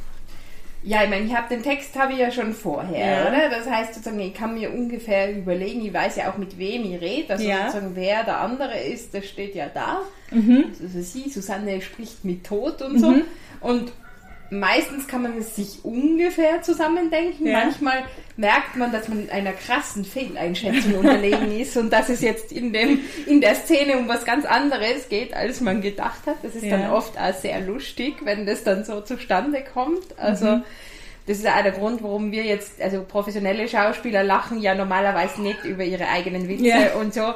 Ja, 0.86 1.02
ich 1.02 1.08
meine, 1.08 1.24
ich 1.24 1.34
habe 1.34 1.48
den 1.48 1.62
Text 1.62 1.98
habe 1.98 2.12
ich 2.12 2.18
ja 2.18 2.30
schon 2.30 2.52
vorher, 2.52 3.24
ja. 3.24 3.28
oder? 3.28 3.48
Das 3.48 3.68
heißt 3.68 3.94
sozusagen, 3.94 4.20
ich 4.20 4.34
kann 4.34 4.52
mir 4.52 4.70
ungefähr 4.70 5.34
überlegen, 5.34 5.84
ich 5.84 5.94
weiß 5.94 6.16
ja 6.16 6.30
auch 6.30 6.36
mit 6.36 6.58
wem 6.58 6.84
ich 6.84 7.00
rede, 7.00 7.32
also 7.32 7.44
ja. 7.44 7.70
sozusagen 7.70 7.96
wer 7.96 8.22
der 8.22 8.40
andere 8.40 8.78
ist, 8.78 9.14
das 9.14 9.24
steht 9.26 9.54
ja 9.54 9.68
da. 9.72 10.02
Mhm. 10.30 10.66
Also 10.82 11.00
sie, 11.00 11.30
Susanne 11.30 11.80
spricht 11.80 12.24
mit 12.26 12.44
Tod 12.44 12.82
und 12.82 12.98
so. 12.98 13.10
Mhm. 13.10 13.22
Und 13.60 13.92
meistens 14.58 15.06
kann 15.06 15.22
man 15.22 15.38
es 15.38 15.56
sich 15.56 15.84
ungefähr 15.84 16.62
zusammendenken. 16.62 17.46
Ja. 17.46 17.64
Manchmal 17.64 18.04
merkt 18.36 18.76
man, 18.76 18.92
dass 18.92 19.08
man 19.08 19.28
einer 19.30 19.52
krassen 19.52 20.04
Fehleinschätzung 20.04 20.94
unterlegen 20.94 21.52
ist 21.60 21.76
und 21.76 21.92
dass 21.92 22.08
es 22.08 22.20
jetzt 22.20 22.52
in, 22.52 22.72
dem, 22.72 23.00
in 23.26 23.40
der 23.40 23.54
Szene 23.54 23.98
um 23.98 24.08
was 24.08 24.24
ganz 24.24 24.44
anderes 24.44 25.08
geht, 25.08 25.34
als 25.34 25.60
man 25.60 25.80
gedacht 25.80 26.26
hat. 26.26 26.36
Das 26.42 26.54
ist 26.54 26.64
ja. 26.64 26.76
dann 26.76 26.90
oft 26.90 27.18
auch 27.18 27.34
sehr 27.34 27.60
lustig, 27.60 28.16
wenn 28.24 28.46
das 28.46 28.64
dann 28.64 28.84
so 28.84 29.00
zustande 29.00 29.62
kommt. 29.62 30.18
Also 30.18 30.46
mhm. 30.46 30.62
das 31.26 31.38
ist 31.38 31.46
auch 31.46 31.62
der 31.62 31.72
Grund, 31.72 32.02
warum 32.02 32.32
wir 32.32 32.44
jetzt, 32.44 32.80
also 32.80 33.02
professionelle 33.02 33.68
Schauspieler 33.68 34.24
lachen 34.24 34.60
ja 34.60 34.74
normalerweise 34.74 35.42
nicht 35.42 35.64
über 35.64 35.84
ihre 35.84 36.08
eigenen 36.08 36.48
Witze 36.48 36.66
ja. 36.66 36.94
und 36.94 37.14
so 37.14 37.34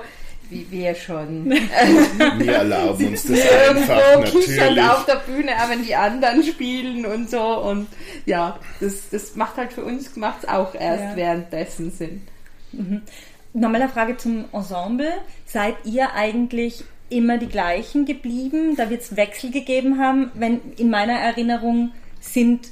wie 0.50 0.66
wir 0.70 0.94
schon. 0.94 1.50
wir 2.38 2.52
erlauben 2.52 3.08
uns 3.08 3.24
das 3.24 3.40
einfach 3.68 4.18
natürlich. 4.18 4.82
auf 4.82 5.04
der 5.04 5.16
Bühne, 5.16 5.52
auch 5.62 5.68
wenn 5.68 5.84
die 5.84 5.94
anderen 5.94 6.42
spielen 6.42 7.06
und 7.06 7.30
so. 7.30 7.40
Und 7.40 7.88
ja, 8.26 8.58
das, 8.80 9.10
das 9.10 9.36
macht 9.36 9.56
halt 9.56 9.72
für 9.72 9.84
uns 9.84 10.16
macht 10.16 10.48
auch 10.48 10.74
erst 10.74 11.02
ja. 11.02 11.16
währenddessen 11.16 11.90
Sinn. 11.90 12.22
Mhm. 12.72 13.02
Nochmal 13.52 13.82
eine 13.82 13.90
Frage 13.90 14.16
zum 14.16 14.44
Ensemble. 14.52 15.12
Seid 15.46 15.74
ihr 15.84 16.12
eigentlich 16.14 16.84
immer 17.10 17.38
die 17.38 17.48
gleichen 17.48 18.04
geblieben? 18.04 18.76
Da 18.76 18.90
wird 18.90 19.02
es 19.02 19.16
Wechsel 19.16 19.50
gegeben 19.50 19.98
haben. 19.98 20.30
Wenn 20.34 20.60
in 20.76 20.90
meiner 20.90 21.18
Erinnerung 21.18 21.92
sind 22.20 22.68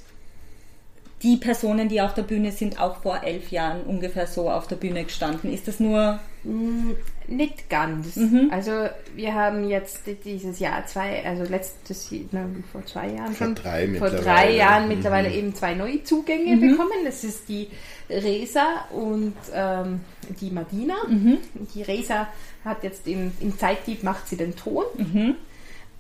die 1.22 1.36
Personen, 1.36 1.88
die 1.88 2.00
auf 2.00 2.14
der 2.14 2.22
Bühne 2.22 2.52
sind, 2.52 2.78
auch 2.78 3.02
vor 3.02 3.22
elf 3.22 3.50
Jahren 3.50 3.82
ungefähr 3.82 4.26
so 4.26 4.50
auf 4.50 4.66
der 4.66 4.76
Bühne 4.76 5.04
gestanden. 5.04 5.52
Ist 5.52 5.66
das 5.66 5.80
nur 5.80 6.18
mm, 6.44 6.90
nicht 7.28 7.70
ganz. 7.70 8.16
Mhm. 8.16 8.50
Also 8.52 8.88
wir 9.14 9.34
haben 9.34 9.68
jetzt 9.68 10.02
dieses 10.24 10.58
Jahr 10.58 10.86
zwei, 10.86 11.24
also 11.24 11.44
letztes 11.44 12.12
na, 12.30 12.46
vor 12.70 12.84
zwei 12.84 13.08
Jahren 13.08 13.32
vor 13.32 13.46
schon, 13.46 13.54
drei 13.54 13.88
vor 13.94 14.10
drei 14.10 14.52
Jahren 14.56 14.84
mhm. 14.84 14.88
mittlerweile 14.90 15.32
eben 15.32 15.54
zwei 15.54 15.74
neue 15.74 16.04
Zugänge 16.04 16.56
mhm. 16.56 16.70
bekommen. 16.72 17.04
Das 17.04 17.24
ist 17.24 17.48
die 17.48 17.68
Resa 18.10 18.84
und 18.90 19.34
ähm, 19.54 20.00
die 20.40 20.50
Madina. 20.50 20.96
Mhm. 21.08 21.38
Die 21.74 21.82
Resa 21.82 22.28
hat 22.64 22.84
jetzt 22.84 23.06
im, 23.08 23.32
im 23.40 23.58
Zeitdieb 23.58 24.02
macht 24.02 24.28
sie 24.28 24.36
den 24.36 24.54
Ton 24.54 24.84
mhm. 24.98 25.34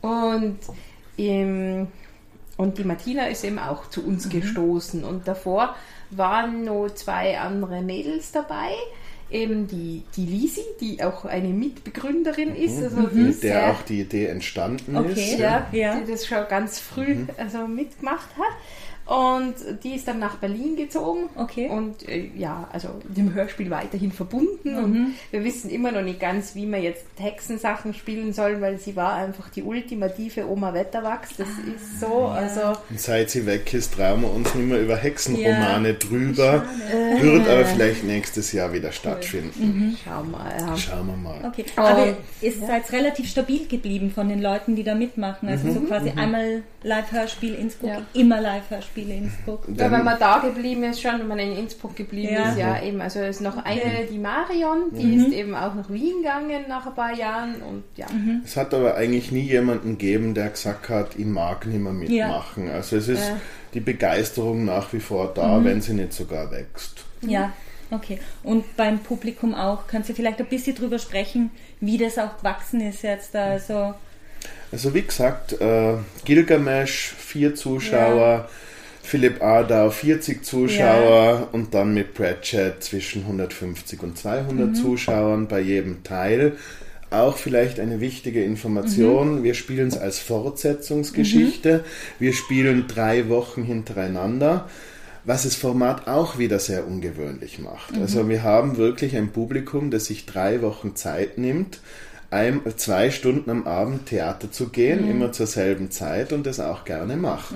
und 0.02 0.58
im, 1.16 1.88
und 2.56 2.78
die 2.78 2.84
Martina 2.84 3.26
ist 3.26 3.44
eben 3.44 3.58
auch 3.58 3.88
zu 3.90 4.04
uns 4.04 4.26
mhm. 4.26 4.30
gestoßen 4.30 5.04
und 5.04 5.28
davor 5.28 5.74
waren 6.10 6.64
noch 6.64 6.88
zwei 6.94 7.38
andere 7.38 7.82
Mädels 7.82 8.32
dabei 8.32 8.70
eben 9.30 9.66
die, 9.66 10.02
die 10.16 10.24
Lisi, 10.24 10.62
die 10.80 11.02
auch 11.02 11.24
eine 11.24 11.48
Mitbegründerin 11.48 12.54
ist. 12.54 12.82
Also 12.82 12.96
mhm. 12.96 13.26
Mit 13.28 13.42
der 13.42 13.72
auch 13.72 13.82
die 13.82 14.00
Idee 14.00 14.26
entstanden 14.26 14.96
okay, 14.96 15.12
ist. 15.12 15.38
Ja, 15.38 15.66
ja. 15.72 16.00
Die 16.00 16.10
das 16.10 16.26
schon 16.26 16.46
ganz 16.48 16.78
früh 16.78 17.14
mhm. 17.14 17.28
also 17.36 17.66
mitgemacht 17.66 18.28
hat. 18.38 18.54
Und 19.06 19.54
die 19.84 19.94
ist 19.94 20.08
dann 20.08 20.18
nach 20.18 20.36
Berlin 20.36 20.74
gezogen. 20.74 21.28
Okay. 21.36 21.68
Und 21.68 22.08
äh, 22.08 22.28
ja, 22.36 22.68
also 22.72 22.88
dem 23.04 23.34
Hörspiel 23.34 23.70
weiterhin 23.70 24.10
verbunden. 24.10 24.72
Mhm. 24.72 24.84
Und 24.84 25.14
wir 25.30 25.44
wissen 25.44 25.70
immer 25.70 25.92
noch 25.92 26.02
nicht 26.02 26.18
ganz, 26.18 26.56
wie 26.56 26.66
wir 26.66 26.78
jetzt 26.78 27.04
Hexensachen 27.16 27.94
spielen 27.94 28.32
sollen, 28.32 28.60
weil 28.60 28.78
sie 28.78 28.96
war 28.96 29.14
einfach 29.14 29.48
die 29.50 29.62
ultimative 29.62 30.50
Oma 30.50 30.74
Wetterwachs. 30.74 31.36
Das 31.38 31.46
ah, 31.46 31.74
ist 31.74 32.00
so. 32.00 32.06
Ja. 32.06 32.32
Also 32.32 32.60
und 32.90 33.00
seit 33.00 33.30
sie 33.30 33.46
weg 33.46 33.72
ist, 33.74 33.94
trauen 33.94 34.22
wir 34.22 34.32
uns 34.32 34.52
nicht 34.56 34.68
mehr 34.68 34.80
über 34.80 34.96
Hexenromane 34.96 35.88
ja. 35.90 35.94
drüber. 35.94 36.64
Schade. 36.90 37.22
Wird 37.22 37.48
aber 37.48 37.64
vielleicht 37.64 38.02
nächstes 38.02 38.50
Jahr 38.50 38.72
wieder 38.72 38.90
stattfinden. 38.90 39.66
Mhm. 39.66 39.96
Schauen 40.04 40.32
wir 40.32 40.38
mal. 40.38 40.52
Ja. 40.58 40.76
Schauen 40.76 41.06
wir 41.06 41.16
mal. 41.16 41.44
Okay. 41.44 41.64
Aber 41.76 42.16
ihr 42.40 42.52
seid 42.52 42.90
relativ 42.90 43.30
stabil 43.30 43.68
geblieben 43.68 44.10
von 44.10 44.28
den 44.28 44.42
Leuten, 44.42 44.74
die 44.74 44.82
da 44.82 44.96
mitmachen. 44.96 45.48
Also 45.48 45.68
mhm. 45.68 45.74
so 45.74 45.80
quasi 45.82 46.10
mhm. 46.10 46.18
einmal 46.18 46.62
Live-Hörspiel 46.82 47.54
Innsbruck, 47.54 48.02
immer 48.14 48.40
Live-Hörspiel. 48.40 48.95
Spiele 48.96 49.14
in 49.14 49.24
Innsbruck. 49.24 49.64
Ja, 49.76 49.90
wenn 49.90 50.04
man 50.04 50.18
da 50.18 50.38
geblieben 50.38 50.84
ist, 50.84 51.02
schon, 51.02 51.18
wenn 51.18 51.28
man 51.28 51.38
in 51.38 51.56
Innsbruck 51.56 51.96
geblieben 51.96 52.32
ja. 52.32 52.50
ist, 52.50 52.58
ja 52.58 52.82
eben. 52.82 53.00
Also 53.00 53.20
es 53.20 53.36
ist 53.36 53.42
noch 53.42 53.62
eine, 53.62 54.06
die 54.10 54.18
Marion, 54.18 54.90
die 54.92 55.04
mhm. 55.04 55.24
ist 55.24 55.32
eben 55.32 55.54
auch 55.54 55.74
nach 55.74 55.90
Wien 55.90 56.22
gegangen 56.22 56.64
nach 56.68 56.86
ein 56.86 56.94
paar 56.94 57.14
Jahren 57.14 57.56
und 57.62 57.84
ja. 57.96 58.06
Mhm. 58.10 58.42
Es 58.44 58.56
hat 58.56 58.72
aber 58.72 58.96
eigentlich 58.96 59.30
nie 59.30 59.42
jemanden 59.42 59.98
gegeben, 59.98 60.34
der 60.34 60.48
gesagt 60.48 60.88
hat, 60.88 61.16
ich 61.16 61.26
mag 61.26 61.66
nicht 61.66 61.80
mehr 61.80 61.92
mitmachen. 61.92 62.68
Ja. 62.68 62.74
Also 62.74 62.96
es 62.96 63.08
ist 63.08 63.28
äh. 63.28 63.34
die 63.74 63.80
Begeisterung 63.80 64.64
nach 64.64 64.92
wie 64.92 65.00
vor 65.00 65.32
da, 65.34 65.58
mhm. 65.58 65.64
wenn 65.64 65.80
sie 65.82 65.92
nicht 65.92 66.14
sogar 66.14 66.50
wächst. 66.50 67.04
Ja. 67.20 67.52
Okay. 67.90 68.18
Und 68.42 68.76
beim 68.76 68.98
Publikum 68.98 69.54
auch, 69.54 69.86
kannst 69.86 70.08
du 70.08 70.14
vielleicht 70.14 70.40
ein 70.40 70.46
bisschen 70.46 70.74
drüber 70.74 70.98
sprechen, 70.98 71.50
wie 71.80 71.98
das 71.98 72.18
auch 72.18 72.38
gewachsen 72.38 72.80
ist 72.80 73.02
jetzt 73.02 73.34
da? 73.34 73.44
Also, 73.44 73.94
also 74.72 74.92
wie 74.92 75.02
gesagt, 75.02 75.60
äh, 75.60 75.94
Gilgamesh, 76.24 77.14
vier 77.16 77.54
Zuschauer, 77.54 78.26
ja. 78.26 78.48
Philipp 79.06 79.40
Adau 79.40 79.90
40 79.90 80.44
Zuschauer 80.44 81.40
ja. 81.40 81.48
und 81.52 81.74
dann 81.74 81.94
mit 81.94 82.12
Pratchett 82.12 82.82
zwischen 82.82 83.22
150 83.22 84.02
und 84.02 84.18
200 84.18 84.70
mhm. 84.70 84.74
Zuschauern 84.74 85.46
bei 85.46 85.60
jedem 85.60 86.02
Teil. 86.02 86.54
Auch 87.10 87.36
vielleicht 87.36 87.78
eine 87.78 88.00
wichtige 88.00 88.42
Information, 88.42 89.36
mhm. 89.36 89.42
wir 89.44 89.54
spielen 89.54 89.86
es 89.86 89.96
als 89.96 90.18
Fortsetzungsgeschichte. 90.18 91.78
Mhm. 91.78 91.82
Wir 92.18 92.32
spielen 92.32 92.88
drei 92.88 93.28
Wochen 93.28 93.62
hintereinander, 93.62 94.68
was 95.24 95.44
das 95.44 95.54
Format 95.54 96.08
auch 96.08 96.38
wieder 96.38 96.58
sehr 96.58 96.84
ungewöhnlich 96.84 97.60
macht. 97.60 97.94
Mhm. 97.94 98.02
Also 98.02 98.28
wir 98.28 98.42
haben 98.42 98.76
wirklich 98.76 99.16
ein 99.16 99.30
Publikum, 99.30 99.92
das 99.92 100.06
sich 100.06 100.26
drei 100.26 100.62
Wochen 100.62 100.96
Zeit 100.96 101.38
nimmt, 101.38 101.78
ein, 102.32 102.60
zwei 102.76 103.12
Stunden 103.12 103.50
am 103.50 103.68
Abend 103.68 104.06
Theater 104.06 104.50
zu 104.50 104.70
gehen, 104.70 105.04
mhm. 105.04 105.10
immer 105.12 105.30
zur 105.30 105.46
selben 105.46 105.92
Zeit 105.92 106.32
und 106.32 106.44
das 106.44 106.58
auch 106.58 106.84
gerne 106.84 107.16
macht. 107.16 107.54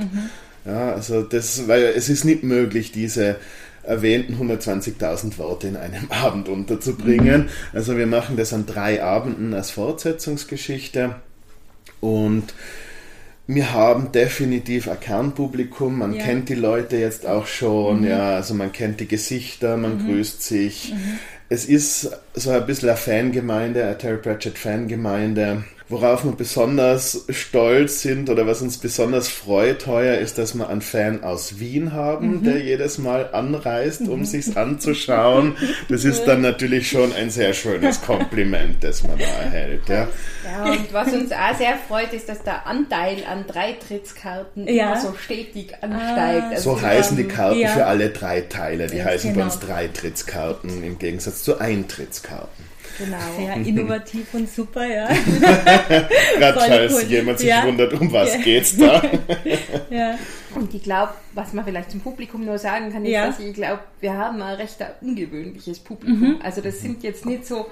Ja, 0.64 0.92
also 0.92 1.22
das, 1.22 1.68
weil 1.68 1.84
es 1.84 2.08
ist 2.08 2.24
nicht 2.24 2.42
möglich, 2.42 2.92
diese 2.92 3.36
erwähnten 3.82 4.34
120.000 4.34 5.38
Worte 5.38 5.68
in 5.68 5.76
einem 5.76 6.10
Abend 6.10 6.48
unterzubringen. 6.48 7.42
Mhm. 7.42 7.48
Also 7.72 7.96
wir 7.96 8.06
machen 8.06 8.36
das 8.36 8.52
an 8.52 8.66
drei 8.66 9.02
Abenden 9.02 9.54
als 9.54 9.70
Fortsetzungsgeschichte 9.70 11.16
und 12.00 12.54
wir 13.46 13.72
haben 13.72 14.12
definitiv 14.12 14.88
ein 14.88 15.00
Kernpublikum. 15.00 15.98
Man 15.98 16.14
ja. 16.14 16.22
kennt 16.22 16.48
die 16.48 16.54
Leute 16.54 16.96
jetzt 16.96 17.26
auch 17.26 17.46
schon. 17.46 18.02
Mhm. 18.02 18.06
Ja, 18.06 18.36
also 18.36 18.54
man 18.54 18.70
kennt 18.70 19.00
die 19.00 19.08
Gesichter, 19.08 19.76
man 19.76 19.98
mhm. 19.98 20.06
grüßt 20.06 20.42
sich. 20.42 20.94
Mhm. 20.94 21.18
Es 21.48 21.64
ist 21.64 22.16
so 22.34 22.50
ein 22.50 22.64
bisschen 22.66 22.90
eine 22.90 22.98
Fangemeinde, 22.98 23.82
eine 23.82 23.98
Terry 23.98 24.18
Pratchett 24.18 24.56
Fangemeinde. 24.56 25.64
Worauf 25.90 26.24
wir 26.24 26.30
besonders 26.30 27.24
stolz 27.30 28.02
sind 28.02 28.30
oder 28.30 28.46
was 28.46 28.62
uns 28.62 28.78
besonders 28.78 29.28
freut 29.28 29.88
heuer 29.88 30.18
ist, 30.18 30.38
dass 30.38 30.54
wir 30.54 30.68
einen 30.68 30.82
Fan 30.82 31.24
aus 31.24 31.58
Wien 31.58 31.92
haben, 31.92 32.38
mhm. 32.38 32.44
der 32.44 32.60
jedes 32.60 32.98
Mal 32.98 33.30
anreist, 33.32 34.02
um 34.02 34.20
mhm. 34.20 34.24
sich's 34.24 34.56
anzuschauen. 34.56 35.56
Das 35.88 36.04
ist 36.04 36.26
dann 36.26 36.42
natürlich 36.42 36.88
schon 36.88 37.12
ein 37.12 37.30
sehr 37.30 37.54
schönes 37.54 38.00
Kompliment, 38.06 38.84
das 38.84 39.02
man 39.02 39.18
da 39.18 39.24
erhält. 39.24 39.88
Ja. 39.88 40.06
ja, 40.44 40.70
und 40.70 40.92
was 40.92 41.12
uns 41.12 41.32
auch 41.32 41.58
sehr 41.58 41.76
freut, 41.88 42.12
ist, 42.12 42.28
dass 42.28 42.44
der 42.44 42.68
Anteil 42.68 43.24
an 43.28 43.46
Dreitrittskarten 43.48 44.68
ja. 44.68 44.92
immer 44.92 45.00
so 45.00 45.14
stetig 45.14 45.74
ansteigt. 45.82 46.44
Ah, 46.44 46.50
also 46.50 46.76
so 46.76 46.80
heißen 46.80 47.16
die 47.16 47.24
Karten 47.24 47.58
ja. 47.58 47.70
für 47.70 47.86
alle 47.86 48.10
drei 48.10 48.42
Teile. 48.42 48.86
Die 48.86 49.02
heißen 49.02 49.32
genau. 49.32 49.46
bei 49.46 49.52
uns 49.52 49.58
Dreitrittskarten 49.58 50.84
im 50.84 51.00
Gegensatz 51.00 51.42
zu 51.42 51.58
Eintrittskarten. 51.58 52.69
Genau. 52.98 53.18
Sehr 53.36 53.54
innovativ 53.66 54.34
und 54.34 54.48
super, 54.48 54.86
ja. 54.86 55.08
Gerade 56.38 56.60
falls 56.60 56.94
cool. 56.94 57.02
jemand 57.02 57.38
sich 57.38 57.48
ja. 57.48 57.64
wundert, 57.64 57.92
um 57.94 58.12
was 58.12 58.34
ja. 58.34 58.40
geht's 58.40 58.76
da. 58.78 59.02
ja. 59.90 60.18
Und 60.54 60.74
ich 60.74 60.82
glaube, 60.82 61.12
was 61.32 61.52
man 61.52 61.64
vielleicht 61.64 61.90
zum 61.90 62.00
Publikum 62.00 62.44
nur 62.44 62.58
sagen 62.58 62.92
kann, 62.92 63.04
ist, 63.04 63.12
ja. 63.12 63.26
dass 63.26 63.38
ich 63.38 63.54
glaube, 63.54 63.80
wir 64.00 64.14
haben 64.14 64.42
ein 64.42 64.56
recht 64.56 64.76
ungewöhnliches 65.00 65.78
Publikum. 65.78 66.20
Mhm. 66.20 66.40
Also 66.42 66.60
das 66.60 66.80
sind 66.80 67.02
jetzt 67.02 67.24
nicht 67.24 67.46
so 67.46 67.66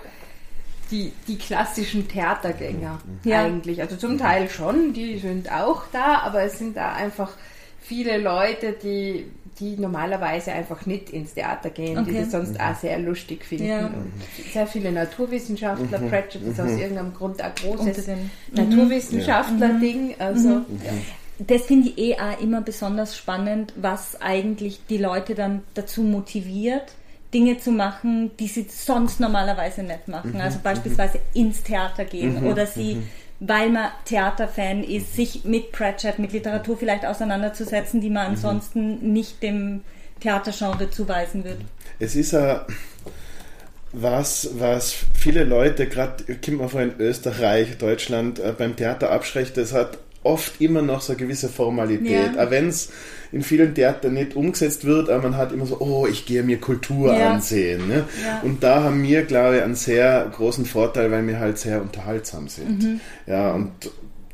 die, 0.91 1.13
die 1.27 1.37
klassischen 1.37 2.09
Theatergänger 2.09 3.01
ja. 3.25 3.45
eigentlich. 3.45 3.81
Also 3.81 3.97
zum 3.97 4.19
Teil 4.19 4.49
schon, 4.49 4.93
die 4.93 5.19
sind 5.19 5.51
auch 5.53 5.83
da, 5.93 6.21
aber 6.21 6.43
es 6.43 6.59
sind 6.59 6.77
da 6.77 6.93
einfach 6.93 7.33
viele 7.81 8.19
Leute, 8.19 8.73
die 8.73 9.27
die 9.61 9.77
normalerweise 9.77 10.53
einfach 10.53 10.87
nicht 10.87 11.11
ins 11.11 11.35
Theater 11.35 11.71
gehen, 11.71 11.99
okay. 11.99 12.11
die 12.11 12.19
das 12.19 12.31
sonst 12.31 12.59
auch 12.61 12.75
sehr 12.75 12.99
lustig 12.99 13.45
finden. 13.45 13.67
Ja. 13.67 13.91
Sehr 14.53 14.67
viele 14.67 14.93
Naturwissenschaftler, 14.93 15.99
mhm. 15.99 16.09
Pratchett 16.09 16.43
ist 16.43 16.61
aus 16.61 16.71
mhm. 16.71 16.79
irgendeinem 16.79 17.15
Grund 17.15 17.41
ein 17.41 17.53
großes 17.55 18.07
mhm. 18.07 18.31
Naturwissenschaftler-Ding. 18.53 20.15
Also, 20.19 20.49
mhm. 20.49 20.67
ja. 20.85 20.93
Das 21.47 21.63
finde 21.63 21.91
ich 21.91 21.99
eh 21.99 22.15
auch 22.15 22.41
immer 22.41 22.63
besonders 22.63 23.17
spannend, 23.17 23.73
was 23.77 24.21
eigentlich 24.21 24.81
die 24.89 24.99
Leute 24.99 25.35
dann 25.35 25.63
dazu 25.75 26.03
motiviert, 26.03 26.95
Dinge 27.33 27.59
zu 27.59 27.71
machen, 27.71 28.31
die 28.39 28.49
sie 28.49 28.67
sonst 28.69 29.21
normalerweise 29.21 29.83
nicht 29.83 30.09
machen. 30.09 30.33
Mhm. 30.33 30.41
Also 30.41 30.59
beispielsweise 30.63 31.21
ins 31.35 31.63
Theater 31.63 32.05
gehen 32.05 32.45
oder 32.45 32.67
sie 32.67 33.03
weil 33.41 33.71
man 33.71 33.91
Theaterfan 34.05 34.83
ist, 34.83 35.15
sich 35.15 35.45
mit 35.45 35.73
Pratchett, 35.73 36.19
mit 36.19 36.33
Literatur 36.33 36.77
vielleicht 36.77 37.07
auseinanderzusetzen, 37.07 38.01
die 38.01 38.11
man 38.11 38.25
mhm. 38.25 38.31
ansonsten 38.31 39.13
nicht 39.13 39.43
dem 39.43 39.83
Theatergenre 40.21 40.91
zuweisen 40.91 41.45
würde. 41.45 41.61
Es 41.99 42.17
ist 42.17 42.33
ja 42.33 42.67
was, 43.93 44.51
was 44.55 44.95
viele 45.15 45.45
Leute, 45.45 45.89
gerade 45.89 46.25
kommt 46.45 46.59
man 46.59 46.69
von 46.69 46.93
Österreich, 46.99 47.79
Deutschland, 47.79 48.39
äh, 48.39 48.53
beim 48.57 48.77
Theater 48.77 49.11
abschreckt, 49.11 49.57
das 49.57 49.73
hat 49.73 49.99
oft 50.23 50.61
immer 50.61 50.83
noch 50.83 51.01
so 51.01 51.13
eine 51.13 51.21
gewisse 51.21 51.49
Formalität. 51.49 52.35
Ja. 52.35 52.45
Auch 52.45 52.51
wenn 52.51 52.69
es 52.69 52.91
in 53.31 53.43
vielen 53.43 53.75
Theatern 53.75 54.15
nicht 54.15 54.37
umgesetzt 54.37 54.85
wird, 54.85 55.11
aber 55.11 55.23
man 55.23 55.37
hat 55.37 55.53
immer 55.53 55.67
so, 55.67 55.81
oh, 55.81 56.07
ich 56.07 56.27
gehe 56.27 56.43
mir 56.43 56.59
Kultur 56.59 57.17
ja. 57.17 57.35
ansehen. 57.35 57.87
Ne? 57.89 58.05
Ja. 58.25 58.41
Und 58.43 58.63
da 58.63 58.83
haben 58.85 59.03
wir, 59.03 59.23
glaube 59.25 59.57
ich, 59.57 59.63
einen 59.63 59.75
sehr 59.75 60.31
großen 60.35 60.65
Vorteil, 60.65 61.11
weil 61.11 61.27
wir 61.27 61.39
halt 61.39 61.59
sehr 61.59 61.83
unterhaltsam 61.83 62.49
sind. 62.49 62.83
Mhm. 62.83 63.01
Ja, 63.27 63.53
und 63.53 63.73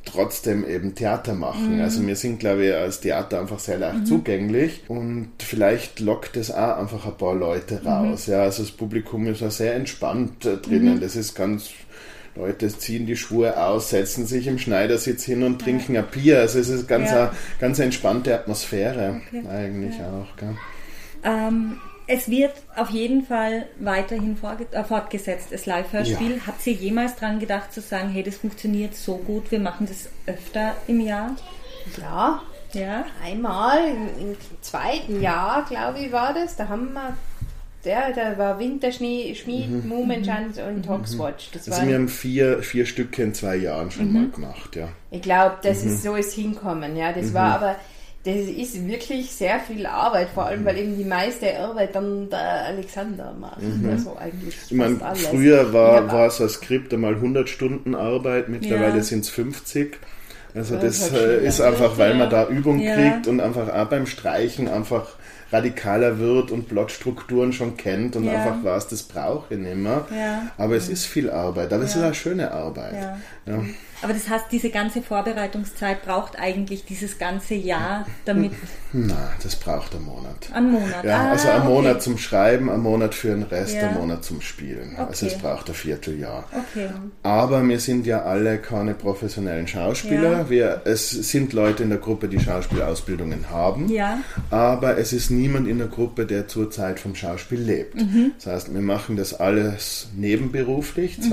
trotzdem 0.05 0.67
eben 0.67 0.95
Theater 0.95 1.35
machen. 1.35 1.77
Mhm. 1.77 1.83
Also 1.83 2.07
wir 2.07 2.17
sind, 2.17 2.39
glaube 2.39 2.67
ich, 2.67 2.75
als 2.75 3.01
Theater 3.01 3.41
einfach 3.41 3.59
sehr 3.59 3.79
leicht 3.79 4.01
mhm. 4.01 4.07
zugänglich 4.07 4.83
und 4.89 5.31
vielleicht 5.39 6.01
lockt 6.01 6.37
es 6.37 6.51
auch 6.51 6.79
einfach 6.79 7.07
ein 7.07 7.17
paar 7.17 7.35
Leute 7.35 7.81
mhm. 7.83 7.89
raus. 7.89 8.27
Ja, 8.27 8.43
also 8.43 8.63
das 8.63 8.73
Publikum 8.73 9.27
ist 9.27 9.43
auch 9.43 9.51
sehr 9.51 9.75
entspannt 9.75 10.45
äh, 10.45 10.57
drinnen. 10.59 10.97
Mhm. 10.97 11.01
Das 11.01 11.17
ist 11.17 11.35
ganz 11.35 11.71
Leute 12.37 12.69
ziehen 12.69 13.07
die 13.07 13.17
Schuhe 13.17 13.63
aus, 13.63 13.91
setzen 13.91 14.27
sich 14.27 14.47
im 14.47 14.59
Schneidersitz 14.59 15.25
hin 15.25 15.43
und 15.45 15.61
trinken 15.61 15.97
ein 15.97 16.07
Bier. 16.07 16.41
Also 16.41 16.59
es 16.59 16.69
ist 16.69 16.89
ganz, 16.89 17.11
ja. 17.11 17.29
eine, 17.29 17.31
ganz 17.61 17.79
entspannte 17.79 18.35
Atmosphäre 18.35 19.21
okay. 19.29 19.45
eigentlich 19.49 19.97
ja. 19.99 20.09
auch. 20.09 20.27
Ähm, 21.23 21.79
es 22.07 22.29
wird 22.29 22.53
auf 22.77 22.91
jeden 22.91 23.25
Fall 23.25 23.67
weiterhin 23.79 24.37
äh, 24.73 24.85
fortgesetzt, 24.85 25.49
das 25.53 25.65
Live-Hörspiel. 25.67 26.37
Ja. 26.37 26.47
Hat 26.47 26.61
sie 26.61 26.73
jemals 26.73 27.17
dran 27.17 27.39
gedacht 27.39 27.73
zu 27.73 27.81
sagen, 27.81 28.11
hey, 28.11 28.23
das 28.23 28.37
funktioniert 28.37 28.95
so 28.95 29.17
gut, 29.17 29.51
wir 29.51 29.61
machen 29.61 29.87
das 29.87 30.11
öfter 30.27 30.75
im 30.87 31.01
Jahr? 31.01 31.37
Ja, 31.99 32.43
ja. 32.73 33.05
einmal 33.23 33.89
im, 33.89 34.31
im 34.31 34.37
zweiten 34.61 35.23
Jahr, 35.23 35.65
glaube 35.69 36.01
ich, 36.01 36.13
war 36.13 36.35
das. 36.35 36.57
Da 36.57 36.69
haben 36.69 36.93
wir 36.93 37.17
der, 37.85 38.13
da 38.13 38.39
war 38.39 38.59
Winterschmied, 38.59 39.47
mhm. 39.47 39.89
Mumenschanz 39.89 40.59
und 40.59 40.87
mhm. 40.87 40.91
Hogswatch. 40.91 41.51
Das 41.53 41.69
also 41.71 41.87
wir 41.87 41.95
haben 41.95 42.09
vier, 42.09 42.63
vier 42.63 42.87
Stücke 42.87 43.23
in 43.23 43.35
zwei 43.35 43.57
Jahren 43.57 43.91
schon 43.91 44.09
mhm. 44.09 44.13
mal 44.13 44.29
gemacht, 44.29 44.77
ja. 44.77 44.89
Ich 45.11 45.23
glaube, 45.23 45.57
das 45.63 45.85
mhm. 45.85 45.91
ist 45.91 46.03
so 46.03 46.15
ist 46.17 46.35
hinkommen, 46.35 46.97
ja. 46.97 47.13
Das 47.13 47.35
war 47.35 47.55
aber, 47.55 47.77
das 48.25 48.37
ist 48.37 48.87
wirklich 48.87 49.31
sehr 49.31 49.61
viel 49.61 49.87
Arbeit, 49.87 50.29
vor 50.35 50.47
allem, 50.47 50.65
weil 50.65 50.79
eben 50.79 50.97
die 50.97 51.05
meiste 51.05 51.59
Arbeit 51.59 51.95
dann 51.95 52.31
der 52.31 52.67
Alexander 52.67 53.35
macht. 53.39 53.63
Mhm. 53.63 53.91
Also 53.91 54.17
eigentlich 54.17 54.55
ich 54.71 54.77
meine, 54.77 54.99
früher 55.15 55.73
war, 55.73 56.11
war 56.11 56.31
so 56.31 56.45
ein 56.45 56.49
Skript 56.49 56.95
einmal 56.95 57.15
100 57.15 57.49
Stunden 57.49 57.95
Arbeit, 57.95 58.49
mittlerweile 58.49 58.97
ja. 58.97 59.03
sind 59.03 59.21
es 59.21 59.31
50. 59.31 59.99
Also 60.55 60.77
das, 60.77 61.11
das 61.11 61.21
äh, 61.21 61.47
ist 61.47 61.61
einfach, 61.61 61.99
weil 61.99 62.15
man 62.15 62.31
da 62.31 62.49
Übung 62.49 62.79
ja. 62.79 62.95
kriegt 62.95 63.27
und 63.27 63.41
einfach 63.41 63.69
auch 63.69 63.89
beim 63.89 64.07
Streichen 64.07 64.69
einfach 64.69 65.17
radikaler 65.55 66.19
wird 66.19 66.51
und 66.51 66.69
Plotstrukturen 66.69 67.53
schon 67.53 67.77
kennt 67.77 68.17
und 68.17 68.25
ja. 68.25 68.33
einfach 68.33 68.65
weiß, 68.65 68.89
das 68.89 69.05
brauche 69.05 69.55
ich 69.55 69.61
nicht 69.61 69.77
mehr. 69.77 70.05
Ja. 70.11 70.51
Aber 70.59 70.75
es 70.75 70.89
ist 70.89 71.07
viel 71.07 71.31
Arbeit, 71.31 71.73
aber 71.73 71.85
es 71.85 71.95
ist 71.95 72.03
eine 72.03 72.15
schöne 72.15 72.51
Arbeit. 72.51 72.95
Aber 74.03 74.13
das 74.13 74.29
heißt, 74.29 74.47
diese 74.51 74.71
ganze 74.71 75.03
Vorbereitungszeit 75.03 76.05
braucht 76.05 76.39
eigentlich 76.39 76.85
dieses 76.85 77.19
ganze 77.19 77.55
Jahr, 77.55 78.07
damit. 78.25 78.53
Nein, 78.93 79.17
das 79.43 79.57
braucht 79.57 79.95
einen 79.95 80.05
Monat. 80.05 80.51
Einen 80.53 80.73
Monat. 80.73 81.05
Ja, 81.05 81.21
ah, 81.21 81.31
also 81.31 81.49
einen 81.49 81.63
okay. 81.63 81.71
Monat 81.73 82.03
zum 82.03 82.19
Schreiben, 82.19 82.71
einen 82.71 82.83
Monat 82.83 83.15
für 83.15 83.29
den 83.29 83.43
Rest, 83.43 83.75
ja. 83.75 83.89
einen 83.89 83.99
Monat 83.99 84.25
zum 84.25 84.41
Spielen. 84.41 84.93
Okay. 84.93 85.07
Also 85.09 85.27
es 85.27 85.39
braucht 85.39 85.69
ein 85.69 85.75
Vierteljahr. 85.75 86.45
Okay. 86.53 86.89
Aber 87.23 87.67
wir 87.67 87.81
sind 87.81 88.07
ja 88.07 88.23
alle 88.23 88.59
keine 88.59 88.95
professionellen 88.95 89.67
Schauspieler. 89.67 90.33
Ja. 90.33 90.51
Wir, 90.51 90.83
es 90.85 91.11
sind 91.11 91.53
Leute 91.53 91.83
in 91.83 91.89
der 91.89 91.99
Gruppe, 91.99 92.29
die 92.29 92.41
Schauspielausbildungen 92.41 93.51
haben. 93.51 93.89
Ja. 93.89 94.19
Aber 94.51 94.99
es 94.99 95.13
ist 95.13 95.31
niemand 95.31 95.67
in 95.67 95.79
der 95.79 95.89
Gruppe, 95.89 96.27
der 96.27 96.47
zurzeit 96.47 97.01
vom 97.01 97.15
Schauspiel 97.15 97.61
lebt. 97.61 97.95
Mhm. 97.97 98.33
Das 98.37 98.53
heißt, 98.53 98.75
wir 98.75 98.83
machen 98.83 99.17
das 99.17 99.35
alles 99.35 100.09
nebenberuflich, 100.15 101.19
mhm. 101.19 101.25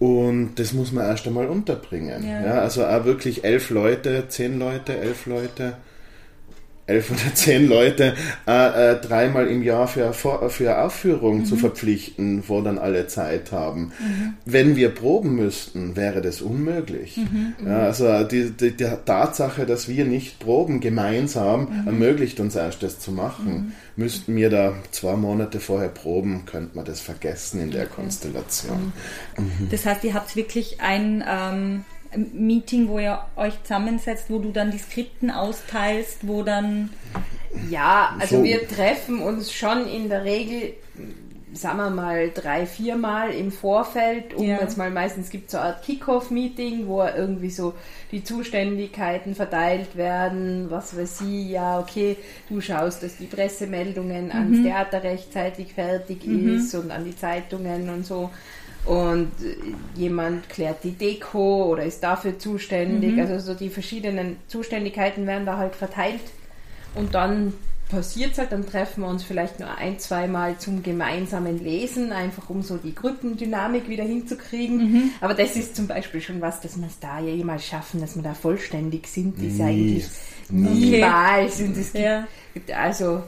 Und 0.00 0.54
das 0.56 0.72
muss 0.72 0.92
man 0.92 1.04
erst 1.04 1.26
einmal 1.26 1.46
unterbringen. 1.46 2.26
Ja. 2.26 2.42
ja. 2.42 2.60
also 2.62 2.84
auch 2.86 3.04
wirklich 3.04 3.44
elf 3.44 3.70
Leute, 3.70 4.24
zehn 4.28 4.58
Leute, 4.58 4.96
elf 4.96 5.26
Leute 5.26 5.74
elf 6.90 7.10
oder 7.10 7.34
zehn 7.34 7.68
Leute 7.68 8.14
äh, 8.46 8.92
äh, 8.92 9.00
dreimal 9.00 9.46
im 9.46 9.62
Jahr 9.62 9.86
für, 9.88 10.12
für 10.12 10.78
Aufführung 10.78 11.38
mhm. 11.38 11.44
zu 11.44 11.56
verpflichten, 11.56 12.42
wo 12.46 12.60
dann 12.60 12.78
alle 12.78 13.06
Zeit 13.06 13.52
haben. 13.52 13.92
Mhm. 13.98 14.34
Wenn 14.44 14.76
wir 14.76 14.90
proben 14.90 15.36
müssten, 15.36 15.96
wäre 15.96 16.20
das 16.20 16.40
unmöglich. 16.42 17.16
Mhm. 17.16 17.54
Ja, 17.66 17.80
also 17.80 18.24
die, 18.24 18.50
die, 18.50 18.76
die, 18.76 18.90
Tatsache, 19.04 19.66
dass 19.66 19.88
wir 19.88 20.04
nicht 20.04 20.38
proben 20.38 20.80
gemeinsam, 20.80 21.82
mhm. 21.82 21.86
ermöglicht 21.86 22.40
uns 22.40 22.56
erst 22.56 22.82
das 22.82 22.98
zu 22.98 23.12
machen. 23.12 23.52
Mhm. 23.52 23.72
Müssten 23.96 24.36
wir 24.36 24.50
da 24.50 24.74
zwei 24.90 25.16
Monate 25.16 25.60
vorher 25.60 25.88
proben, 25.88 26.44
könnte 26.46 26.76
man 26.76 26.84
das 26.84 27.00
vergessen 27.00 27.60
in 27.60 27.70
der. 27.70 27.80
Konstellation. 27.90 28.92
Mhm. 29.36 29.68
Das 29.70 29.86
heißt, 29.86 30.04
ihr 30.04 30.14
habt 30.14 30.36
wirklich 30.36 30.80
ein... 30.80 31.24
Ähm 31.28 31.84
Meeting, 32.16 32.88
wo 32.88 32.98
ihr 32.98 33.20
euch 33.36 33.62
zusammensetzt, 33.62 34.30
wo 34.30 34.38
du 34.38 34.50
dann 34.50 34.70
die 34.70 34.78
Skripten 34.78 35.30
austeilst, 35.30 36.26
wo 36.26 36.42
dann. 36.42 36.90
Ja, 37.68 38.16
also 38.18 38.38
so. 38.38 38.44
wir 38.44 38.66
treffen 38.68 39.20
uns 39.20 39.52
schon 39.52 39.86
in 39.86 40.08
der 40.08 40.24
Regel, 40.24 40.74
sagen 41.52 41.78
wir 41.78 41.90
mal, 41.90 42.30
drei, 42.30 42.66
viermal 42.66 43.32
im 43.32 43.50
Vorfeld, 43.50 44.34
um 44.34 44.46
ja. 44.46 44.60
jetzt 44.60 44.78
mal 44.78 44.90
meistens 44.90 45.30
gibt 45.30 45.46
es 45.46 45.52
so 45.52 45.58
eine 45.58 45.74
Art 45.74 45.84
Kickoff-Meeting, 45.84 46.86
wo 46.86 47.02
irgendwie 47.02 47.50
so 47.50 47.74
die 48.12 48.22
Zuständigkeiten 48.22 49.34
verteilt 49.34 49.96
werden, 49.96 50.70
was 50.70 50.96
weiß 50.96 51.22
ich, 51.22 51.50
ja, 51.50 51.80
okay, 51.80 52.16
du 52.48 52.60
schaust, 52.60 53.02
dass 53.02 53.16
die 53.16 53.26
Pressemeldungen 53.26 54.26
mhm. 54.26 54.32
ans 54.32 54.62
Theater 54.62 55.02
rechtzeitig 55.02 55.72
fertig 55.74 56.24
mhm. 56.26 56.56
ist 56.56 56.74
und 56.74 56.92
an 56.92 57.04
die 57.04 57.16
Zeitungen 57.16 57.88
und 57.88 58.06
so 58.06 58.30
und 58.86 59.30
jemand 59.94 60.48
klärt 60.48 60.82
die 60.84 60.92
Deko 60.92 61.66
oder 61.66 61.84
ist 61.84 62.02
dafür 62.02 62.38
zuständig. 62.38 63.14
Mhm. 63.14 63.20
Also 63.20 63.38
so 63.38 63.54
die 63.54 63.68
verschiedenen 63.68 64.36
Zuständigkeiten 64.48 65.26
werden 65.26 65.46
da 65.46 65.58
halt 65.58 65.76
verteilt 65.76 66.20
und 66.94 67.14
dann 67.14 67.52
passiert 67.90 68.32
es 68.32 68.38
halt, 68.38 68.52
dann 68.52 68.64
treffen 68.64 69.02
wir 69.02 69.08
uns 69.08 69.24
vielleicht 69.24 69.58
nur 69.58 69.76
ein, 69.76 69.98
zweimal 69.98 70.56
zum 70.58 70.82
gemeinsamen 70.82 71.62
Lesen, 71.62 72.12
einfach 72.12 72.48
um 72.48 72.62
so 72.62 72.76
die 72.76 72.94
Gruppendynamik 72.94 73.88
wieder 73.88 74.04
hinzukriegen. 74.04 74.76
Mhm. 74.76 75.10
Aber 75.20 75.34
das 75.34 75.56
ist 75.56 75.76
zum 75.76 75.86
Beispiel 75.86 76.20
schon 76.20 76.40
was, 76.40 76.60
dass 76.60 76.78
wir 76.78 76.86
es 76.86 76.98
da 77.00 77.18
ja 77.20 77.34
jemals 77.34 77.66
schaffen, 77.66 78.00
dass 78.00 78.14
wir 78.14 78.22
da 78.22 78.34
vollständig 78.34 79.08
sind, 79.08 79.42
ist 79.42 79.58
nie. 79.58 79.62
eigentlich 79.62 80.06
niemals. 80.48 81.54
Okay. 81.54 81.64
Und 81.64 81.76
es 81.76 81.92
gibt, 81.92 82.68
ja. 82.68 82.76
also 82.76 83.22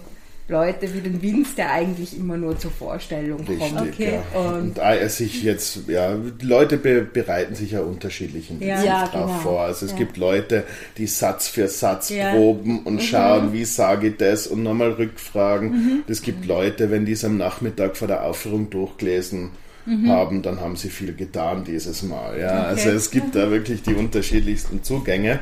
Leute 0.49 0.93
wie 0.93 1.01
den 1.01 1.23
Vince, 1.23 1.55
der 1.57 1.71
eigentlich 1.71 2.17
immer 2.17 2.37
nur 2.37 2.59
zur 2.59 2.73
Vorstellung 2.73 3.41
Richtig, 3.41 3.59
kommt. 3.59 3.81
Okay. 3.81 4.19
Ja. 4.35 4.41
Und, 4.41 4.79
und 4.79 5.11
sich 5.11 5.43
jetzt, 5.43 5.89
ja, 5.89 6.17
Leute 6.43 6.77
be 6.77 7.03
bereiten 7.03 7.55
sich 7.55 7.73
ja 7.73 7.81
unterschiedlich 7.81 8.51
intensiv 8.51 8.85
ja. 8.85 9.07
drauf 9.07 9.31
genau. 9.31 9.39
vor. 9.39 9.61
Also 9.63 9.87
es 9.87 9.93
ja. 9.93 9.99
gibt 9.99 10.17
Leute, 10.17 10.65
die 10.99 11.07
Satz 11.07 11.49
für 11.49 11.69
Satz 11.69 12.13
proben 12.33 12.81
und 12.81 12.95
mhm. 12.95 13.01
schauen, 13.01 13.53
wie 13.53 13.65
sage 13.65 14.09
ich 14.09 14.17
das 14.17 14.47
und 14.47 14.63
nochmal 14.63 14.93
rückfragen. 14.93 15.71
Mhm. 15.71 16.05
Es 16.09 16.23
gibt 16.23 16.45
Leute, 16.45 16.91
wenn 16.91 17.07
die 17.07 17.13
es 17.13 17.25
am 17.25 17.37
Nachmittag 17.37 17.97
vor 17.97 18.09
der 18.09 18.25
Aufführung 18.25 18.69
durchgelesen 18.69 19.51
mhm. 19.87 20.09
haben, 20.11 20.43
dann 20.43 20.61
haben 20.61 20.77
sie 20.77 20.91
viel 20.91 21.15
getan 21.15 21.65
dieses 21.65 22.03
Mal. 22.03 22.39
Ja, 22.39 22.63
okay. 22.63 22.69
also 22.69 22.91
es 22.91 23.11
gibt 23.11 23.37
da 23.37 23.51
wirklich 23.51 23.83
die 23.83 23.95
unterschiedlichsten 23.95 24.83
Zugänge. 24.83 25.39